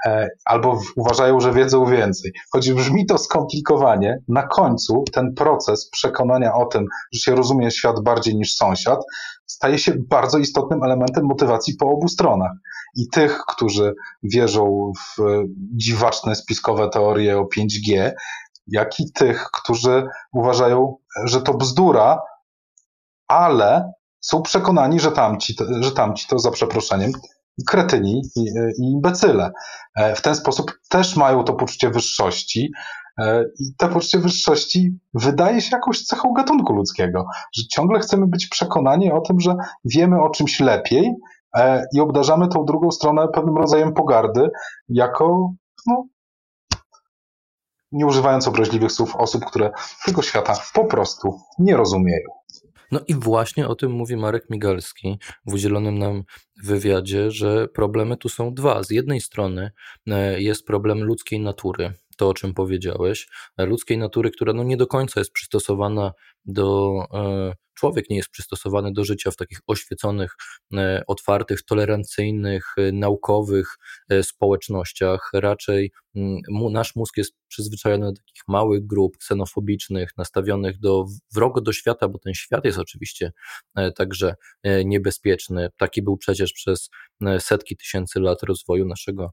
E, 0.07 0.29
albo 0.45 0.81
uważają, 0.97 1.41
że 1.41 1.53
wiedzą 1.53 1.87
więcej. 1.87 2.33
Choć 2.53 2.73
brzmi 2.73 3.07
to 3.07 3.19
skomplikowanie, 3.19 4.19
na 4.29 4.43
końcu 4.43 5.05
ten 5.13 5.35
proces 5.35 5.91
przekonania 5.91 6.55
o 6.55 6.67
tym, 6.67 6.87
że 7.13 7.21
się 7.21 7.35
rozumie 7.35 7.71
świat 7.71 8.01
bardziej 8.03 8.37
niż 8.37 8.55
sąsiad, 8.55 8.99
staje 9.47 9.79
się 9.79 9.93
bardzo 10.09 10.39
istotnym 10.39 10.83
elementem 10.83 11.25
motywacji 11.25 11.77
po 11.77 11.87
obu 11.87 12.09
stronach. 12.09 12.53
I 12.97 13.09
tych, 13.09 13.39
którzy 13.49 13.95
wierzą 14.23 14.93
w 14.99 15.23
dziwaczne 15.77 16.35
spiskowe 16.35 16.89
teorie 16.89 17.39
o 17.39 17.49
5G, 17.59 18.13
jak 18.67 19.01
i 19.01 19.13
tych, 19.13 19.45
którzy 19.53 20.07
uważają, 20.33 20.97
że 21.25 21.43
to 21.43 21.55
bzdura, 21.55 22.21
ale 23.29 23.93
są 24.21 24.43
przekonani, 24.43 25.01
że 25.01 25.13
tamci, 25.13 25.57
że 25.81 25.93
tamci 25.93 26.27
to 26.29 26.39
za 26.39 26.51
przeproszeniem 26.51 27.13
kretyni 27.67 28.23
i, 28.37 28.41
i 28.79 28.93
imbecyle. 28.93 29.51
E, 29.97 30.15
w 30.15 30.23
ten 30.23 30.35
sposób 30.35 30.73
też 30.89 31.17
mają 31.17 31.45
to 31.45 31.55
poczucie 31.55 31.91
wyższości. 31.91 32.73
E, 33.19 33.45
I 33.61 33.75
to 33.79 33.89
poczucie 33.89 34.19
wyższości 34.19 34.99
wydaje 35.15 35.61
się 35.61 35.77
jakąś 35.77 36.03
cechą 36.03 36.33
gatunku 36.33 36.73
ludzkiego, 36.73 37.27
że 37.57 37.63
ciągle 37.67 38.01
chcemy 38.01 38.27
być 38.27 38.47
przekonani 38.47 39.13
o 39.13 39.21
tym, 39.21 39.41
że 39.41 39.57
wiemy 39.85 40.21
o 40.21 40.31
czymś 40.31 40.61
lepiej 40.61 41.15
e, 41.57 41.85
i 41.95 42.01
obdarzamy 42.01 42.49
tą 42.49 42.65
drugą 42.65 42.91
stronę 42.91 43.29
pewnym 43.29 43.57
rodzajem 43.57 43.93
pogardy, 43.93 44.49
jako, 44.89 45.53
no, 45.87 46.05
nie 47.93 48.07
używając 48.07 48.49
obraźliwych 48.49 48.93
słów, 48.93 49.17
osób, 49.17 49.45
które 49.45 49.71
tego 50.07 50.23
świata 50.23 50.55
po 50.75 50.85
prostu 50.85 51.41
nie 51.59 51.77
rozumieją. 51.77 52.29
No 52.95 53.01
i 53.09 53.15
właśnie 53.15 53.69
o 53.69 53.75
tym 53.75 53.93
mówi 53.93 54.17
Marek 54.17 54.51
Migalski 54.51 55.19
w 55.47 55.55
udzielonym 55.55 55.99
nam 55.99 56.23
wywiadzie, 56.65 57.31
że 57.31 57.69
problemy 57.69 58.17
tu 58.17 58.29
są 58.29 58.55
dwa. 58.55 58.83
Z 58.83 58.91
jednej 58.91 59.21
strony 59.21 59.71
e, 60.07 60.41
jest 60.41 60.67
problem 60.67 61.05
ludzkiej 61.05 61.41
natury, 61.41 61.93
to 62.17 62.29
o 62.29 62.35
czym 62.35 62.55
powiedziałeś, 62.55 63.29
e, 63.59 63.67
ludzkiej 63.67 63.99
natury, 63.99 64.31
która 64.31 64.53
no 64.53 64.63
nie 64.63 64.77
do 64.77 64.87
końca 64.87 65.21
jest 65.21 65.33
przystosowana 65.33 66.13
do 66.45 66.99
e, 67.15 67.53
człowiek 67.75 68.11
nie 68.11 68.17
jest 68.17 68.29
przystosowany 68.29 68.93
do 68.93 69.05
życia 69.05 69.31
w 69.31 69.37
takich 69.37 69.59
oświeconych, 69.67 70.35
e, 70.75 71.03
otwartych, 71.07 71.63
tolerancyjnych, 71.63 72.75
e, 72.77 72.93
naukowych 72.93 73.77
społecznościach. 74.23 75.31
Raczej 75.35 75.93
mm, 76.17 76.41
nasz 76.73 76.97
mózg 76.97 77.17
jest 77.17 77.35
przyzwyczajony 77.49 78.07
do 78.07 78.13
takich 78.13 78.43
małych 78.49 78.87
grup 78.87 79.17
ksenofobicznych, 79.19 80.11
nastawionych 80.17 80.79
do 80.79 81.05
wrogo 81.35 81.61
do 81.61 81.73
świata, 81.73 82.09
bo 82.09 82.19
ten 82.19 82.35
świat 82.35 82.65
jest 82.65 82.79
oczywiście 82.79 83.33
także 83.97 84.35
niebezpieczny. 84.85 85.69
Taki 85.79 86.03
był 86.03 86.17
przecież 86.17 86.53
przez 86.53 86.91
setki 87.39 87.77
tysięcy 87.77 88.21
lat 88.21 88.43
rozwoju 88.43 88.87
naszego 88.87 89.31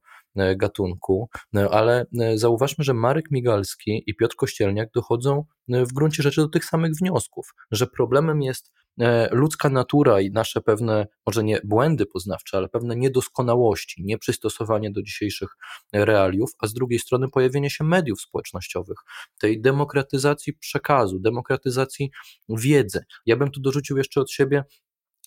gatunku. 0.55 1.29
Ale 1.71 2.05
zauważmy, 2.35 2.83
że 2.83 2.93
Marek 2.93 3.31
Migalski 3.31 4.03
i 4.07 4.15
Piotr 4.15 4.35
Kościelniak 4.35 4.89
dochodzą 4.93 5.45
w 5.67 5.93
gruncie 5.93 6.23
rzeczy 6.23 6.41
do 6.41 6.47
tych 6.47 6.65
samych 6.65 6.91
wniosków, 7.01 7.53
że 7.71 7.87
problemem 7.87 8.41
jest 8.41 8.71
e, 8.99 9.29
ludzka 9.35 9.69
natura 9.69 10.21
i 10.21 10.31
nasze 10.31 10.61
pewne, 10.61 11.07
może 11.25 11.43
nie 11.43 11.61
błędy 11.63 12.05
poznawcze, 12.05 12.57
ale 12.57 12.69
pewne 12.69 12.95
niedoskonałości, 12.95 14.03
nieprzystosowanie 14.03 14.91
do 14.91 15.01
dzisiejszych 15.01 15.49
realiów, 15.93 16.51
a 16.59 16.67
z 16.67 16.73
drugiej 16.73 16.99
strony 16.99 17.29
pojawienie 17.29 17.69
się 17.69 17.83
mediów 17.83 18.21
społecznościowych, 18.21 18.97
tej 19.39 19.61
demokratyzacji 19.61 20.53
przekazu, 20.53 21.19
demokratyzacji 21.19 22.11
wiedzy. 22.49 23.03
Ja 23.25 23.35
bym 23.35 23.51
tu 23.51 23.61
dorzucił 23.61 23.97
jeszcze 23.97 24.21
od 24.21 24.31
siebie 24.31 24.63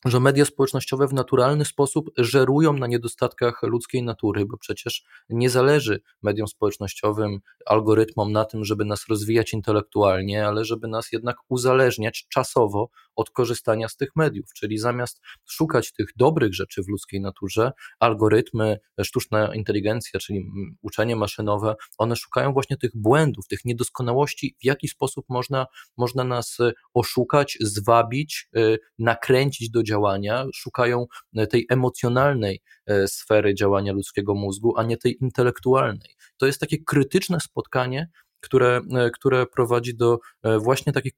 że 0.04 0.20
media 0.20 0.44
społecznościowe 0.44 1.08
w 1.08 1.12
naturalny 1.12 1.64
sposób 1.64 2.10
żerują 2.16 2.72
na 2.72 2.86
niedostatkach 2.86 3.62
ludzkiej 3.62 4.02
natury, 4.02 4.46
bo 4.46 4.56
przecież 4.56 5.04
nie 5.28 5.50
zależy 5.50 6.00
mediom 6.22 6.48
społecznościowym, 6.48 7.40
algorytmom 7.66 8.32
na 8.32 8.44
tym, 8.44 8.64
żeby 8.64 8.84
nas 8.84 9.04
rozwijać 9.08 9.52
intelektualnie, 9.52 10.46
ale 10.46 10.64
żeby 10.64 10.88
nas 10.88 11.12
jednak 11.12 11.36
uzależniać 11.48 12.26
czasowo 12.28 12.88
od 13.16 13.30
korzystania 13.30 13.88
z 13.88 13.96
tych 13.96 14.08
mediów. 14.16 14.46
Czyli 14.54 14.78
zamiast 14.78 15.20
szukać 15.48 15.92
tych 15.92 16.06
dobrych 16.16 16.54
rzeczy 16.54 16.82
w 16.82 16.88
ludzkiej 16.88 17.20
naturze, 17.20 17.72
algorytmy, 17.98 18.78
sztuczna 19.02 19.54
inteligencja, 19.54 20.20
czyli 20.20 20.46
uczenie 20.82 21.16
maszynowe, 21.16 21.74
one 21.98 22.16
szukają 22.16 22.52
właśnie 22.52 22.76
tych 22.76 22.90
błędów, 22.94 23.48
tych 23.48 23.64
niedoskonałości, 23.64 24.56
w 24.62 24.64
jaki 24.64 24.88
sposób 24.88 25.24
można, 25.28 25.66
można 25.96 26.24
nas 26.24 26.58
oszukać, 26.94 27.58
zwabić, 27.60 28.48
y, 28.56 28.78
nakręcić 28.98 29.70
do 29.70 29.82
działania 29.82 30.46
szukają 30.54 31.06
e, 31.36 31.46
tej 31.46 31.66
emocjonalnej 31.70 32.60
sfery 33.06 33.54
działania 33.54 33.92
ludzkiego 33.92 34.34
mózgu, 34.34 34.78
a 34.78 34.82
nie 34.82 34.96
tej 34.96 35.16
intelektualnej. 35.20 36.14
To 36.36 36.46
jest 36.46 36.60
takie 36.60 36.78
krytyczne 36.84 37.40
spotkanie, 37.40 38.08
które, 38.44 38.80
e, 38.96 39.10
które 39.10 39.46
prowadzi 39.46 39.96
do 39.96 40.18
właśnie 40.58 40.92
takich 40.92 41.12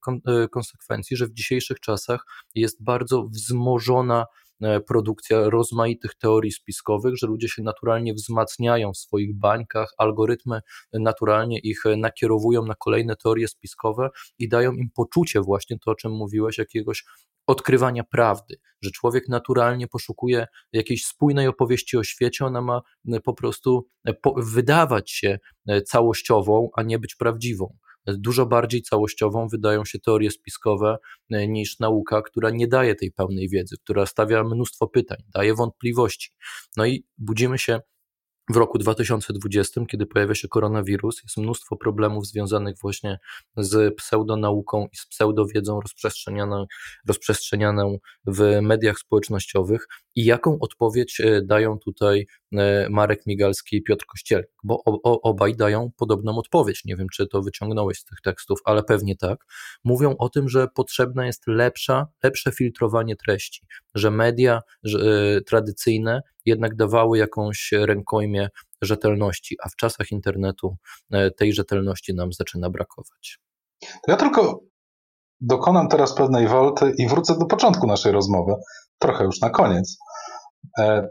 konsekwencji, 0.50 1.16
że 1.16 1.26
w 1.26 1.32
dzisiejszych 1.32 1.80
czasach 1.80 2.24
jest 2.54 2.84
bardzo 2.84 3.22
wzmożona 3.22 4.26
produkcja 4.86 5.50
rozmaitych 5.50 6.14
teorii 6.14 6.52
spiskowych, 6.52 7.16
że 7.16 7.26
ludzie 7.26 7.48
się 7.48 7.62
naturalnie 7.62 8.14
wzmacniają 8.14 8.92
w 8.92 8.98
swoich 8.98 9.38
bańkach, 9.38 9.88
algorytmy 9.98 10.60
naturalnie 10.92 11.58
ich 11.58 11.82
nakierowują 11.96 12.66
na 12.66 12.74
kolejne 12.74 13.16
teorie 13.16 13.48
spiskowe 13.48 14.08
i 14.38 14.48
dają 14.48 14.72
im 14.72 14.90
poczucie 14.94 15.40
właśnie 15.40 15.78
to, 15.78 15.90
o 15.90 15.94
czym 15.94 16.12
mówiłeś, 16.12 16.58
jakiegoś 16.58 17.04
odkrywania 17.46 18.04
prawdy, 18.04 18.56
że 18.82 18.90
człowiek 18.90 19.28
naturalnie 19.28 19.88
poszukuje 19.88 20.46
jakiejś 20.72 21.04
spójnej 21.04 21.46
opowieści 21.46 21.96
o 21.96 22.04
świecie, 22.04 22.44
ona 22.44 22.62
ma 22.62 22.82
e, 23.12 23.20
po 23.20 23.34
prostu 23.34 23.86
e, 24.08 24.14
wydawać 24.36 25.10
się 25.10 25.38
e, 25.66 25.82
całościową, 25.82 26.70
a 26.76 26.82
nie 26.82 26.98
być 26.98 27.14
prawdziwą. 27.14 27.76
Dużo 28.06 28.46
bardziej 28.46 28.82
całościową 28.82 29.48
wydają 29.48 29.84
się 29.84 29.98
teorie 29.98 30.30
spiskowe 30.30 30.96
niż 31.30 31.78
nauka, 31.78 32.22
która 32.22 32.50
nie 32.50 32.68
daje 32.68 32.94
tej 32.94 33.12
pełnej 33.12 33.48
wiedzy, 33.48 33.76
która 33.84 34.06
stawia 34.06 34.44
mnóstwo 34.44 34.86
pytań, 34.86 35.18
daje 35.34 35.54
wątpliwości. 35.54 36.30
No 36.76 36.86
i 36.86 37.06
budzimy 37.18 37.58
się 37.58 37.80
w 38.50 38.56
roku 38.56 38.78
2020, 38.78 39.80
kiedy 39.88 40.06
pojawia 40.06 40.34
się 40.34 40.48
koronawirus, 40.48 41.22
jest 41.22 41.36
mnóstwo 41.36 41.76
problemów 41.76 42.26
związanych 42.26 42.76
właśnie 42.82 43.18
z 43.56 43.94
pseudonauką 43.94 44.86
i 44.92 44.96
z 44.96 45.06
pseudowiedzą 45.06 45.80
rozprzestrzenianą, 45.80 46.66
rozprzestrzenianą 47.08 47.98
w 48.26 48.58
mediach 48.62 48.98
społecznościowych 48.98 49.86
i 50.16 50.24
jaką 50.24 50.58
odpowiedź 50.60 51.20
e, 51.20 51.42
dają 51.42 51.78
tutaj 51.78 52.26
e, 52.52 52.88
Marek 52.90 53.26
Migalski 53.26 53.76
i 53.76 53.82
Piotr 53.82 54.06
Kościel, 54.06 54.44
bo 54.64 54.82
obaj 55.02 55.56
dają 55.56 55.90
podobną 55.96 56.38
odpowiedź. 56.38 56.84
Nie 56.84 56.96
wiem, 56.96 57.06
czy 57.12 57.26
to 57.26 57.42
wyciągnąłeś 57.42 57.98
z 57.98 58.04
tych 58.04 58.20
tekstów, 58.20 58.58
ale 58.64 58.82
pewnie 58.82 59.16
tak. 59.16 59.44
Mówią 59.84 60.16
o 60.18 60.28
tym, 60.28 60.48
że 60.48 60.68
potrzebne 60.68 61.26
jest 61.26 61.42
lepsza, 61.46 62.06
lepsze 62.22 62.52
filtrowanie 62.52 63.16
treści, 63.16 63.66
że 63.94 64.10
media 64.10 64.60
że, 64.82 64.98
e, 64.98 65.40
tradycyjne 65.40 66.22
jednak 66.44 66.76
dawały 66.76 67.18
jakąś 67.18 67.72
rękojmię 67.72 68.48
rzetelności, 68.82 69.56
a 69.62 69.68
w 69.68 69.76
czasach 69.76 70.10
internetu 70.10 70.76
tej 71.36 71.52
rzetelności 71.52 72.14
nam 72.14 72.32
zaczyna 72.32 72.70
brakować. 72.70 73.38
Ja 74.08 74.16
tylko 74.16 74.60
dokonam 75.40 75.88
teraz 75.88 76.14
pewnej 76.14 76.48
wolty 76.48 76.92
i 76.98 77.08
wrócę 77.08 77.38
do 77.38 77.46
początku 77.46 77.86
naszej 77.86 78.12
rozmowy, 78.12 78.54
trochę 79.06 79.24
już 79.24 79.40
na 79.40 79.50
koniec. 79.50 79.98
E, 80.78 81.08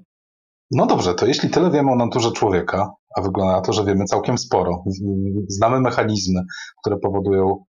no 0.72 0.86
dobrze, 0.86 1.14
to 1.14 1.26
jeśli 1.26 1.50
tyle 1.50 1.72
wiemy 1.72 1.92
o 1.92 1.96
naturze 1.96 2.32
człowieka, 2.32 2.92
a 3.18 3.22
wygląda 3.22 3.54
na 3.54 3.62
to, 3.62 3.74
że 3.74 3.86
wiemy 3.86 4.06
całkiem 4.06 4.38
sporo, 4.38 4.84
znamy 5.48 5.80
mechanizmy, 5.80 6.42
które 6.82 6.98
powodują 6.98 7.64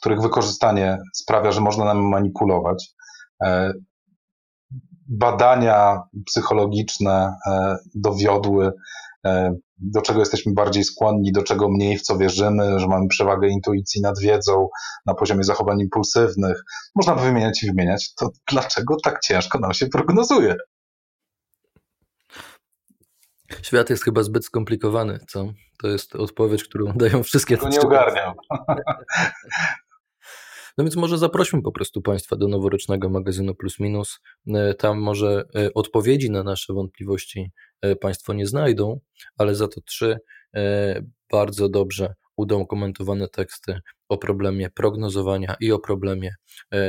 których 0.00 0.22
wykorzystanie 0.22 0.98
sprawia, 1.14 1.52
że 1.52 1.60
można 1.60 1.84
nami 1.84 2.08
manipulować. 2.08 2.94
Badania 5.08 6.02
psychologiczne 6.26 7.36
dowiodły, 7.94 8.72
do 9.78 10.02
czego 10.02 10.20
jesteśmy 10.20 10.52
bardziej 10.52 10.84
skłonni, 10.84 11.32
do 11.32 11.42
czego 11.42 11.68
mniej, 11.68 11.98
w 11.98 12.02
co 12.02 12.18
wierzymy, 12.18 12.80
że 12.80 12.86
mamy 12.86 13.08
przewagę 13.08 13.48
intuicji 13.48 14.00
nad 14.00 14.18
wiedzą 14.18 14.68
na 15.06 15.14
poziomie 15.14 15.44
zachowań 15.44 15.80
impulsywnych. 15.80 16.64
Można 16.94 17.14
by 17.14 17.22
wymieniać 17.22 17.62
i 17.62 17.66
wymieniać. 17.66 18.14
To 18.14 18.30
dlaczego 18.50 18.96
tak 19.04 19.20
ciężko 19.20 19.58
nam 19.58 19.74
się 19.74 19.86
prognozuje? 19.86 20.56
Świat 23.62 23.90
jest 23.90 24.04
chyba 24.04 24.22
zbyt 24.22 24.44
skomplikowany, 24.44 25.18
co? 25.28 25.52
To 25.78 25.88
jest 25.88 26.16
odpowiedź, 26.16 26.64
którą 26.64 26.92
dają 26.92 27.22
wszystkie 27.22 27.58
To 27.58 27.68
nie 27.68 27.80
ogarniam. 27.80 28.34
No 30.78 30.84
więc 30.84 30.96
może 30.96 31.18
zaprośmy 31.18 31.62
po 31.62 31.72
prostu 31.72 32.02
Państwa 32.02 32.36
do 32.36 32.48
noworocznego 32.48 33.10
magazynu 33.10 33.54
Plus 33.54 33.80
Minus. 33.80 34.20
E, 34.46 34.74
tam 34.74 34.98
może 34.98 35.44
e, 35.56 35.74
odpowiedzi 35.74 36.30
na 36.30 36.42
nasze 36.42 36.72
wątpliwości 36.72 37.50
e, 37.80 37.96
Państwo 37.96 38.32
nie 38.32 38.46
znajdą, 38.46 39.00
ale 39.38 39.54
za 39.54 39.68
to 39.68 39.80
trzy 39.80 40.18
bardzo 41.30 41.68
dobrze 41.68 42.14
udokumentowane 42.36 43.28
teksty 43.28 43.78
o 44.08 44.18
problemie 44.18 44.70
prognozowania 44.70 45.56
i 45.60 45.72
o 45.72 45.78
problemie 45.78 46.34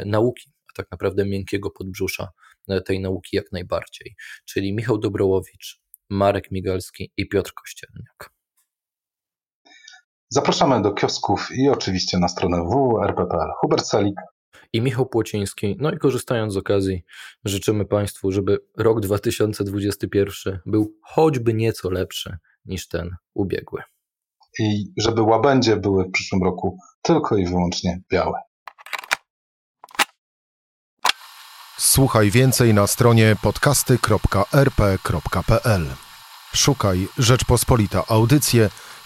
nauki, 0.05 0.51
a 0.69 0.73
tak 0.75 0.91
naprawdę 0.91 1.25
miękkiego 1.25 1.71
podbrzusza 1.71 2.27
tej 2.85 2.99
nauki 2.99 3.35
jak 3.35 3.51
najbardziej. 3.51 4.15
Czyli 4.45 4.73
Michał 4.73 4.97
Dobrołowicz, 4.97 5.79
Marek 6.09 6.51
Migalski 6.51 7.11
i 7.17 7.27
Piotr 7.27 7.53
Kościelniak. 7.53 8.36
Zapraszamy 10.29 10.81
do 10.81 10.91
kiosków 10.91 11.47
i 11.51 11.69
oczywiście 11.69 12.19
na 12.19 12.27
stronę 12.27 12.57
www.rp.pl. 12.57 13.49
Hubert 13.59 13.85
Salik 13.85 14.15
i 14.73 14.81
Michał 14.81 15.05
Płociński. 15.05 15.75
No 15.79 15.91
i 15.91 15.97
korzystając 15.97 16.53
z 16.53 16.57
okazji, 16.57 17.03
życzymy 17.45 17.85
Państwu, 17.85 18.31
żeby 18.31 18.57
rok 18.77 18.99
2021 18.99 20.59
był 20.65 20.93
choćby 21.01 21.53
nieco 21.53 21.89
lepszy 21.89 22.37
niż 22.65 22.87
ten 22.87 23.15
ubiegły. 23.33 23.81
I 24.59 24.85
żeby 24.97 25.21
łabędzie 25.21 25.77
były 25.77 26.03
w 26.03 26.11
przyszłym 26.11 26.43
roku 26.43 26.77
tylko 27.01 27.37
i 27.37 27.45
wyłącznie 27.45 28.01
białe. 28.11 28.39
Słuchaj 31.77 32.31
więcej 32.31 32.73
na 32.73 32.87
stronie 32.87 33.35
podcasty.rp.pl. 33.41 35.85
Szukaj 36.53 37.07
Rzeczpospolita 37.17 38.03
Audycje 38.07 38.69